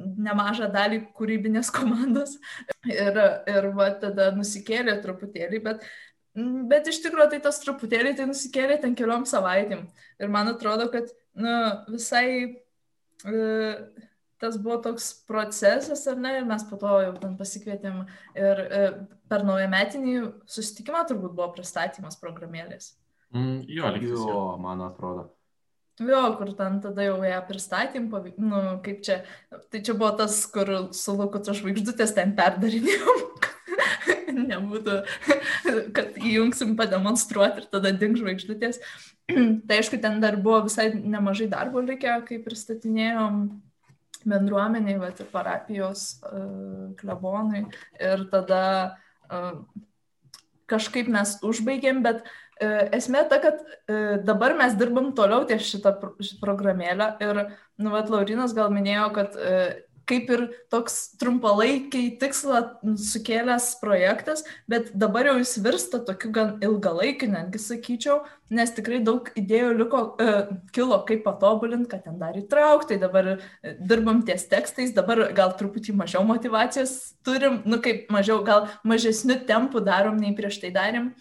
nemažą 0.00 0.70
dalį 0.72 1.02
kūrybinės 1.18 1.68
komandos 1.76 2.38
ir, 2.88 3.20
ir 3.52 3.68
va, 3.76 3.90
tada 4.00 4.30
nusikėlė 4.38 4.96
truputėlį, 5.04 5.60
bet 5.68 5.84
Bet 6.32 6.86
iš 6.88 7.02
tikrųjų 7.04 7.28
tai 7.34 7.38
tas 7.44 7.58
truputėlį 7.60 8.14
tai 8.16 8.24
nusikėlė 8.24 8.78
ten 8.80 8.94
keliom 8.96 9.26
savaitėm. 9.28 9.82
Ir 10.16 10.30
man 10.32 10.48
atrodo, 10.48 10.86
kad 10.88 11.10
nu, 11.36 11.52
visai 11.92 12.24
uh, 12.48 13.74
tas 14.42 14.58
buvo 14.58 14.80
toks 14.82 15.10
procesas, 15.28 16.02
ar 16.10 16.18
ne, 16.18 16.34
ir 16.40 16.48
mes 16.48 16.64
po 16.66 16.78
to 16.80 16.96
jau 17.04 17.12
ten 17.22 17.36
pasikvietėm 17.38 18.00
ir 18.38 18.62
e, 18.64 18.80
per 19.30 19.46
naują 19.46 19.68
metinį 19.70 20.16
susitikimą 20.50 21.04
turbūt 21.10 21.36
buvo 21.36 21.52
pristatymas 21.54 22.18
programėlės. 22.20 22.96
Mm, 23.32 23.62
jo, 23.70 23.94
lygiai. 23.94 24.18
Jo, 24.18 24.42
man 24.60 24.82
atrodo. 24.84 25.30
Jo, 26.02 26.22
kur 26.38 26.50
ten 26.56 26.80
tada 26.82 27.04
jau 27.04 27.18
ją 27.22 27.38
pristatym, 27.46 28.08
nu, 28.40 28.60
kaip 28.82 29.02
čia, 29.06 29.20
tai 29.70 29.82
čia 29.84 29.94
buvo 29.94 30.10
tas, 30.22 30.40
kur 30.50 30.70
su 30.96 31.14
Lukuto 31.14 31.54
žvaigždutės 31.54 32.14
ten 32.16 32.32
perdarinėjom, 32.36 33.26
nebūtų, 34.52 34.96
kad 35.96 36.16
įjungsim 36.18 36.74
pademonstruoti 36.78 37.62
ir 37.62 37.68
tada 37.72 37.92
ding 37.94 38.18
žvaigždutės. 38.18 38.80
tai 39.68 39.78
aišku, 39.78 40.00
ten 40.02 40.18
dar 40.24 40.38
buvo 40.40 40.64
visai 40.66 40.90
nemažai 40.96 41.50
darbo 41.52 41.84
likę, 41.84 42.16
kai 42.26 42.40
pristatinėjom 42.42 43.44
bendruomeniai, 44.28 44.98
va, 45.00 45.10
ir 45.12 45.30
parapijos 45.32 46.04
uh, 46.28 46.92
klebonui. 47.00 47.64
Ir 48.00 48.26
tada 48.32 48.62
uh, 49.28 49.58
kažkaip 50.70 51.10
mes 51.12 51.36
užbaigėm, 51.46 52.02
bet 52.04 52.22
uh, 52.24 52.88
esmė 52.94 53.26
ta, 53.30 53.40
kad 53.42 53.62
dabar 54.24 54.56
mes 54.58 54.76
dirbam 54.78 55.10
toliau 55.16 55.46
ties 55.48 55.66
šitą, 55.68 55.96
programėlę. 56.42 57.14
Ir, 57.24 57.42
nu, 57.82 57.92
vat, 57.94 58.12
Laurinas 58.12 58.54
gal 58.56 58.72
minėjo, 58.74 59.08
kad 59.16 59.36
kaip 60.08 60.30
ir 60.34 60.42
toks 60.72 60.96
trumpalaikiai 61.20 62.12
tikslą 62.20 62.60
sukėlęs 63.00 63.68
projektas, 63.80 64.44
bet 64.70 64.90
dabar 64.98 65.28
jau 65.30 65.36
jis 65.40 65.54
virsta 65.62 66.00
tokiu 66.06 66.32
gan 66.34 66.54
ilgalaikiu, 66.64 67.30
netgi 67.32 67.60
sakyčiau, 67.62 68.22
nes 68.52 68.72
tikrai 68.74 69.00
daug 69.04 69.28
idėjų 69.38 69.74
liko, 69.78 70.02
e, 70.20 70.32
kilo, 70.74 70.98
kaip 71.08 71.22
patobulinti, 71.26 71.90
kad 71.92 72.04
ten 72.06 72.18
dar 72.20 72.36
įtraukti, 72.38 72.98
dabar 73.02 73.34
e, 73.34 73.76
dirbam 73.80 74.24
ties 74.26 74.48
tekstais, 74.50 74.94
dabar 74.96 75.28
gal 75.36 75.54
truputį 75.58 75.94
mažiau 75.98 76.24
motivacijos 76.28 77.14
turim, 77.26 77.62
nu 77.68 77.80
kaip 77.84 78.10
mažiau, 78.12 78.42
gal 78.46 78.68
mažesnių 78.88 79.42
tempų 79.48 79.84
darom 79.86 80.18
nei 80.20 80.34
prieš 80.36 80.60
tai 80.64 80.74
darėm. 80.74 81.12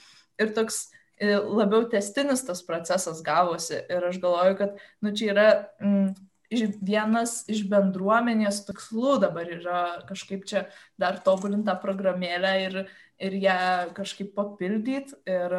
Ir 0.42 0.56
toks 0.58 0.88
e, 1.22 1.36
labiau 1.38 1.86
testinis 1.90 2.44
tas 2.48 2.64
procesas 2.66 3.22
gavosi. 3.26 3.78
Ir 3.92 4.10
aš 4.10 4.20
galvoju, 4.24 4.58
kad, 4.58 4.84
nu, 5.06 5.14
čia 5.16 5.32
yra 5.36 5.48
mm, 5.84 6.12
vienas 6.84 7.42
iš 7.52 7.64
bendruomenės 7.72 8.66
tikslų 8.68 9.20
dabar 9.24 9.48
yra 9.50 9.82
kažkaip 10.10 10.44
čia 10.48 10.66
dar 11.00 11.22
tobulinti 11.24 11.70
tą 11.70 11.78
programėlę 11.80 12.56
ir, 12.66 12.80
ir 13.22 13.38
ją 13.40 13.60
kažkaip 13.96 14.34
papildyti 14.36 15.16
ir, 15.32 15.56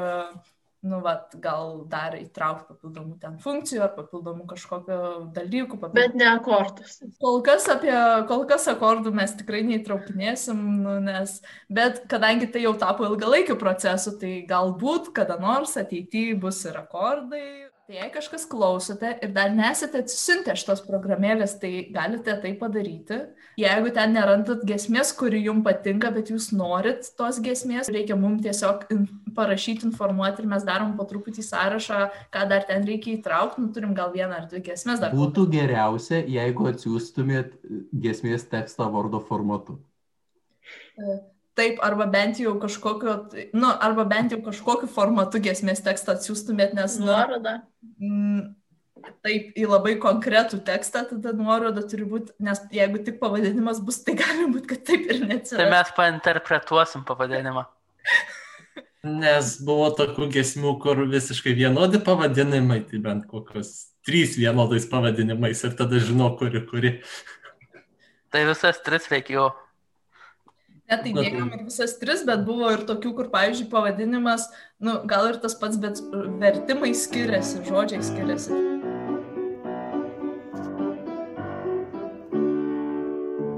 nu, 0.83 0.99
vat, 1.05 1.33
gal 1.41 1.85
dar 1.89 2.17
įtraukti 2.19 2.75
papildomų 2.75 3.17
ten 3.23 3.39
funkcijų 3.41 3.85
ar 3.87 3.93
papildomų 3.97 4.47
kažkokio 4.51 5.01
dalykų. 5.33 5.79
Papildomų. 5.79 5.97
Bet 5.97 6.17
ne 6.19 6.29
akordus. 6.35 6.99
Kol 7.23 7.41
kas 7.47 7.69
apie, 7.73 7.95
kol 8.29 8.45
kas 8.51 8.69
akordų 8.73 9.15
mes 9.17 9.37
tikrai 9.39 9.63
neįtraukinėsim, 9.69 10.63
nu, 10.85 10.99
nes, 11.07 11.39
bet 11.73 12.03
kadangi 12.11 12.51
tai 12.53 12.67
jau 12.67 12.75
tapo 12.77 13.07
ilgalaikiu 13.09 13.57
procesu, 13.61 14.19
tai 14.21 14.41
galbūt 14.49 15.13
kada 15.17 15.39
nors 15.41 15.79
ateityje 15.81 16.37
bus 16.43 16.65
ir 16.69 16.83
akordai 16.83 17.72
Tai 17.83 17.97
jei 17.97 18.11
kažkas 18.15 18.45
klausote 18.47 19.09
ir 19.27 19.33
dar 19.35 19.51
nesate 19.51 20.05
atsisiuntę 20.05 20.55
šitos 20.55 20.85
programėlės, 20.87 21.57
tai 21.59 21.89
galite 21.91 22.37
tai 22.45 22.53
padaryti. 22.61 23.19
Jeigu 23.59 23.91
ten 23.97 24.15
nerandat 24.15 24.63
gesmės, 24.69 25.11
kuri 25.19 25.41
jums 25.43 25.67
patinka, 25.67 26.13
bet 26.15 26.31
jūs 26.31 26.53
norit 26.55 27.11
tos 27.19 27.41
gesmės, 27.43 27.91
reikia 27.91 28.15
mums 28.15 28.45
tiesiog 28.47 28.87
parašyti, 29.35 29.89
informuoti 29.91 30.45
ir 30.45 30.49
mes 30.55 30.63
darom 30.69 30.95
po 30.95 31.09
truputį 31.11 31.43
sąrašą, 31.49 32.05
ką 32.31 32.47
dar 32.55 32.69
ten 32.71 32.87
reikia 32.87 33.17
įtraukti. 33.17 33.67
Nu, 33.67 33.73
turim 33.75 33.99
gal 33.99 34.15
vieną 34.15 34.39
ar 34.39 34.47
dvi 34.53 34.63
gesmės 34.71 35.03
dar. 35.03 35.19
Būtų 35.19 35.49
geriausia, 35.51 36.23
jeigu 36.23 36.71
atsiųstumėt 36.71 37.59
gesmės 38.07 38.47
tekstą 38.53 38.87
vardo 38.95 39.19
formatu. 39.27 39.81
E, 40.95 41.19
taip, 41.59 41.79
arba 41.85 42.07
bent 42.11 42.41
jau 42.41 42.55
kažkokio, 42.61 43.19
nu, 43.53 43.69
arba 43.69 44.07
bent 44.09 44.35
jau 44.35 44.41
kažkokiu 44.45 44.89
formatu 44.91 45.41
gesmės 45.43 45.85
tekstą 45.85 46.17
atsiųstumėt, 46.17 46.75
nes... 46.79 46.99
Nuoroda. 47.03 47.59
Mm, 48.01 48.53
taip, 49.25 49.51
į 49.59 49.67
labai 49.69 49.97
konkretų 50.03 50.63
tekstą, 50.67 51.05
tada 51.11 51.35
nuoroda 51.37 51.85
turi 51.89 52.07
būti, 52.09 52.35
nes 52.43 52.63
jeigu 52.75 53.03
tik 53.05 53.19
pavadinimas 53.23 53.83
bus, 53.85 54.01
tai 54.07 54.17
gali 54.21 54.49
būti, 54.53 54.69
kad 54.75 54.85
taip 54.89 55.09
ir 55.09 55.25
neatsiras. 55.25 55.59
Tai 55.61 55.71
mes 55.73 55.95
painterpretuosim 55.99 57.07
pavadinimą. 57.09 57.67
Nes 59.03 59.57
buvo 59.67 59.89
tokių 59.99 60.29
gesmių, 60.31 60.77
kur 60.83 61.01
visiškai 61.11 61.57
vienodi 61.59 61.99
pavadinimai, 62.07 62.85
tai 62.87 63.01
bent 63.03 63.27
kokios 63.31 63.73
trys 64.07 64.37
vienodais 64.39 64.87
pavadinimais 64.91 65.63
ir 65.67 65.75
tada 65.79 65.99
žinau, 66.03 66.33
kuri 66.39 66.63
kuri. 66.67 66.93
Tai 68.33 68.47
visas 68.49 68.79
tris 68.87 69.11
reikėjo 69.11 69.51
Ne, 70.93 70.99
tai 71.01 71.13
dėjom 71.17 71.49
ir 71.57 71.63
visas 71.65 71.95
tris, 71.97 72.21
bet 72.29 72.43
buvo 72.45 72.69
ir 72.75 72.83
tokių, 72.89 73.11
kur, 73.17 73.29
pavyzdžiui, 73.33 73.71
pavadinimas, 73.73 74.43
nu, 74.85 74.93
gal 75.09 75.25
ir 75.31 75.37
tas 75.41 75.55
pats, 75.57 75.81
bet 75.81 75.97
vertimai 76.43 76.93
skiriasi, 77.03 77.63
žodžiai 77.65 78.03
skiriasi. 78.05 78.53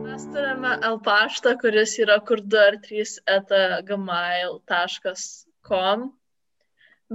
Mes 0.05 0.23
turime 0.31 0.73
L 0.93 0.97
paštą, 1.09 1.51
kuris 1.65 1.93
yra 2.07 2.19
kur 2.31 2.39
2 2.55 2.63
ar 2.69 2.77
3 2.87 3.19
etagmail.com, 3.41 5.99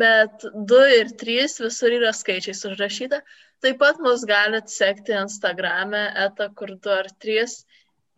bet 0.03 0.35
2 0.75 0.99
ir 0.99 1.15
3 1.23 1.63
visur 1.63 1.91
yra 2.01 2.11
skaičiais 2.11 2.67
užrašyta. 2.67 3.23
Taip 3.63 3.79
pat 3.79 3.95
mus 4.03 4.27
galite 4.27 4.71
sekti 4.75 5.15
Instagrame 5.15 6.03
eta 6.27 6.51
kur 6.59 6.75
2 6.75 6.99
ar 7.05 7.09
3 7.23 7.63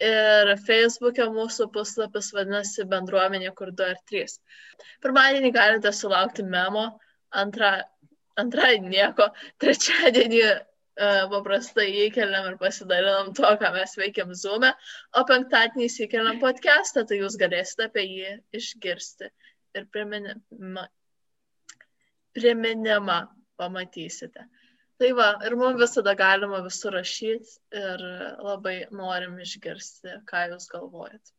ir 0.01 0.51
Facebook'e 0.65 1.27
mūsų 1.33 1.67
puslapis 1.75 2.31
vadinasi 2.35 2.85
bendruomenė, 2.89 3.51
kur 3.57 3.71
2 3.77 3.87
ar 3.93 4.01
3. 4.11 4.35
Pirmadienį 5.03 5.51
galite 5.55 5.93
sulaukti 5.95 6.45
memo, 6.47 6.87
antra, 7.43 7.71
antradienį 8.41 8.91
nieko, 8.95 9.29
trečiadienį 9.61 10.41
uh, 10.47 11.27
paprastai 11.33 11.87
įkeliam 12.07 12.49
ir 12.51 12.57
pasidalinam 12.61 13.31
to, 13.37 13.51
ką 13.61 13.73
mes 13.77 13.93
veikiam 13.99 14.33
Zoom'e, 14.37 14.73
o 15.17 15.25
penktadienį 15.29 15.91
įkeliam 16.07 16.41
podcastą, 16.41 17.05
tai 17.05 17.21
jūs 17.21 17.37
galėsite 17.41 17.89
apie 17.89 18.07
jį 18.07 18.33
išgirsti 18.57 19.29
ir 19.77 19.87
priminimą, 19.93 20.87
priminimą 22.35 23.21
pamatysite. 23.61 24.47
Tai 25.01 25.07
va, 25.17 25.27
ir 25.47 25.55
mums 25.57 25.79
visada 25.81 26.13
galima 26.13 26.59
visur 26.61 26.93
rašyti 26.93 27.55
ir 27.79 28.01
labai 28.45 28.75
norim 28.93 29.39
išgirsti, 29.41 30.19
ką 30.29 30.43
jūs 30.51 30.67
galvojat. 30.69 31.31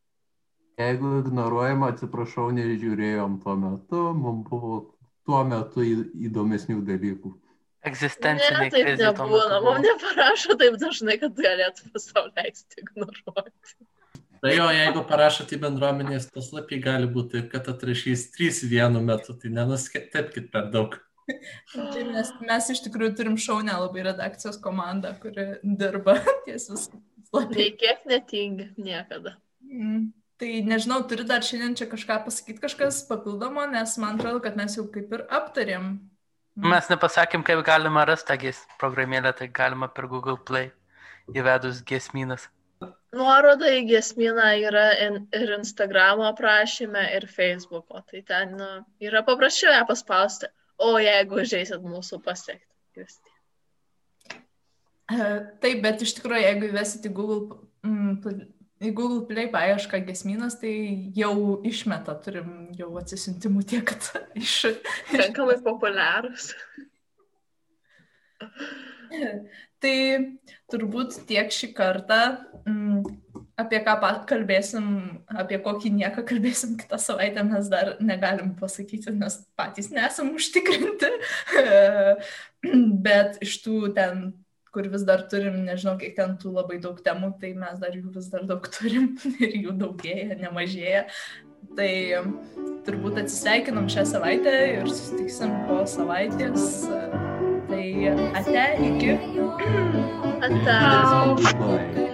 Jeigu 0.81 1.13
ignoruojama, 1.21 1.93
atsiprašau, 1.93 2.49
nežiūrėjom 2.57 3.37
tuo 3.45 3.55
metu, 3.61 4.01
mums 4.19 4.49
buvo 4.49 4.81
tuo 5.29 5.45
metu 5.47 5.85
įdomesnių 5.87 6.81
dalykų. 6.89 7.33
Ne, 7.37 7.91
Egzistencinė 7.93 8.59
taip 8.65 8.75
krizė 8.75 9.13
tuo 9.15 9.29
nebūna, 9.29 9.61
mums 9.69 9.87
neparašo 9.87 10.59
taip 10.59 10.81
dažnai, 10.83 11.17
kad 11.23 11.39
galėtų 11.39 12.03
savo 12.03 12.29
leisti 12.35 12.83
ignoruoti. 12.83 13.79
Tai 14.43 14.57
jo, 14.57 14.67
jeigu 14.75 15.07
parašote 15.07 15.55
į 15.55 15.63
bendruomenės 15.63 16.27
puslapį, 16.35 16.81
gali 16.83 17.11
būti 17.15 17.37
taip, 17.37 17.49
kad 17.55 17.71
atrašys 17.77 18.29
trys 18.35 18.65
vienu 18.67 19.03
metu, 19.07 19.39
tai 19.39 19.55
nenuskepkit 19.55 20.51
per 20.51 20.71
daug. 20.75 20.99
Tai 21.73 22.03
mes, 22.09 22.33
mes 22.43 22.70
iš 22.75 22.83
tikrųjų 22.87 23.14
turim 23.18 23.39
šaunę 23.41 23.77
labai 23.85 24.07
redakcijos 24.09 24.59
komandą, 24.62 25.14
kuri 25.23 25.47
dirba 25.62 26.18
ties 26.47 26.68
visų. 26.73 27.01
Nei 27.53 27.70
kiek 27.79 28.03
netingi 28.09 28.73
niekada. 28.77 29.37
Mm. 29.64 30.11
Tai 30.43 30.51
nežinau, 30.66 30.99
turi 31.07 31.25
dar 31.29 31.45
šiandien 31.47 31.77
čia 31.79 31.87
kažką 31.87 32.16
pasakyti, 32.27 32.59
kažkas 32.64 33.05
papildomo, 33.07 33.62
nes 33.70 33.95
man 34.03 34.18
atrodo, 34.18 34.41
kad 34.43 34.57
mes 34.59 34.75
jau 34.75 34.89
kaip 34.91 35.12
ir 35.14 35.23
aptarėm. 35.31 35.93
Mes 36.73 36.89
nepasakėm, 36.91 37.45
kaip 37.47 37.62
galima 37.64 38.03
rasti 38.09 38.35
tą 38.35 38.51
programėlę, 38.81 39.31
tai 39.39 39.47
galima 39.49 39.89
per 39.89 40.09
Google 40.11 40.37
Play 40.37 40.73
įvedus 41.31 41.81
gesminas. 41.87 42.49
Nuoroda 43.14 43.68
į 43.70 43.85
gesminą 43.91 44.49
yra 44.64 44.87
in, 45.05 45.20
ir 45.37 45.55
Instagramo 45.59 46.27
aprašyme, 46.31 47.05
ir 47.16 47.29
Facebooko. 47.31 48.03
Tai 48.09 48.23
ten 48.27 48.57
nu, 48.59 48.68
yra 49.05 49.23
paprasčiau 49.27 49.73
ją 49.77 49.85
paspausti. 49.89 50.51
O 50.83 50.97
jeigu 50.99 51.39
užeisit 51.43 51.85
mūsų 51.87 52.18
pasiekti. 52.24 52.66
E, 55.12 55.28
Taip, 55.62 55.78
bet 55.85 56.03
iš 56.05 56.16
tikrųjų, 56.18 56.43
jeigu 56.47 56.68
įvesit 56.70 57.07
į 57.07 57.12
Google, 57.16 57.61
mm, 57.87 58.41
į 58.83 58.93
Google 58.97 59.22
Play 59.28 59.51
paiešką 59.53 60.03
gesminas, 60.09 60.59
tai 60.61 60.72
jau 61.16 61.61
išmeta, 61.68 62.16
turim 62.24 62.72
jau 62.78 62.91
atsisintimų 63.01 63.64
tiek, 63.72 63.85
kad 63.93 64.11
iš... 64.43 64.57
Pakankamai 65.11 65.59
populiarus. 65.64 66.53
Tai 69.83 69.97
turbūt 70.70 71.16
tiek 71.28 71.51
šį 71.53 71.68
kartą, 71.76 72.18
mm, 72.62 73.03
apie 73.61 73.81
ką 73.85 73.97
kalbėsim, 74.29 74.87
apie 75.29 75.59
kokį 75.63 75.93
nieką 75.99 76.25
kalbėsim 76.29 76.77
kitą 76.81 76.99
savaitę, 77.01 77.45
mes 77.45 77.69
dar 77.73 77.97
negalim 78.01 78.55
pasakyti, 78.59 79.13
nes 79.17 79.43
patys 79.57 79.91
nesam 79.93 80.33
užtikrinti. 80.37 81.11
Bet 83.07 83.41
iš 83.45 83.59
tų 83.65 83.93
ten, 83.97 84.33
kur 84.73 84.89
vis 84.89 85.05
dar 85.05 85.27
turim, 85.29 85.63
nežinau, 85.67 85.99
kiek 86.01 86.17
ten 86.17 86.37
tų 86.41 86.55
labai 86.57 86.81
daug 86.83 87.01
temų, 87.05 87.35
tai 87.41 87.53
mes 87.59 87.81
dar 87.83 87.95
jų 87.97 88.15
vis 88.15 88.31
dar 88.33 88.47
daug 88.49 88.67
turim 88.73 89.13
ir 89.45 89.59
jų 89.67 89.77
daugėja, 89.81 90.39
nemažėja. 90.41 91.07
Tai 91.77 91.93
turbūt 92.87 93.21
atsisveikinam 93.23 93.87
šią 93.93 94.03
savaitę 94.17 94.55
ir 94.81 94.89
susitiksim 94.91 95.53
po 95.69 95.83
savaitės. 95.89 96.89
Tai 97.71 97.85
ate, 98.43 98.67
iki. 98.89 99.15
Atau. 100.43 102.11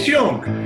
Ate. 0.00 0.06
Taip 0.06 0.16
galima. 0.16 0.40
Išjung! 0.40 0.59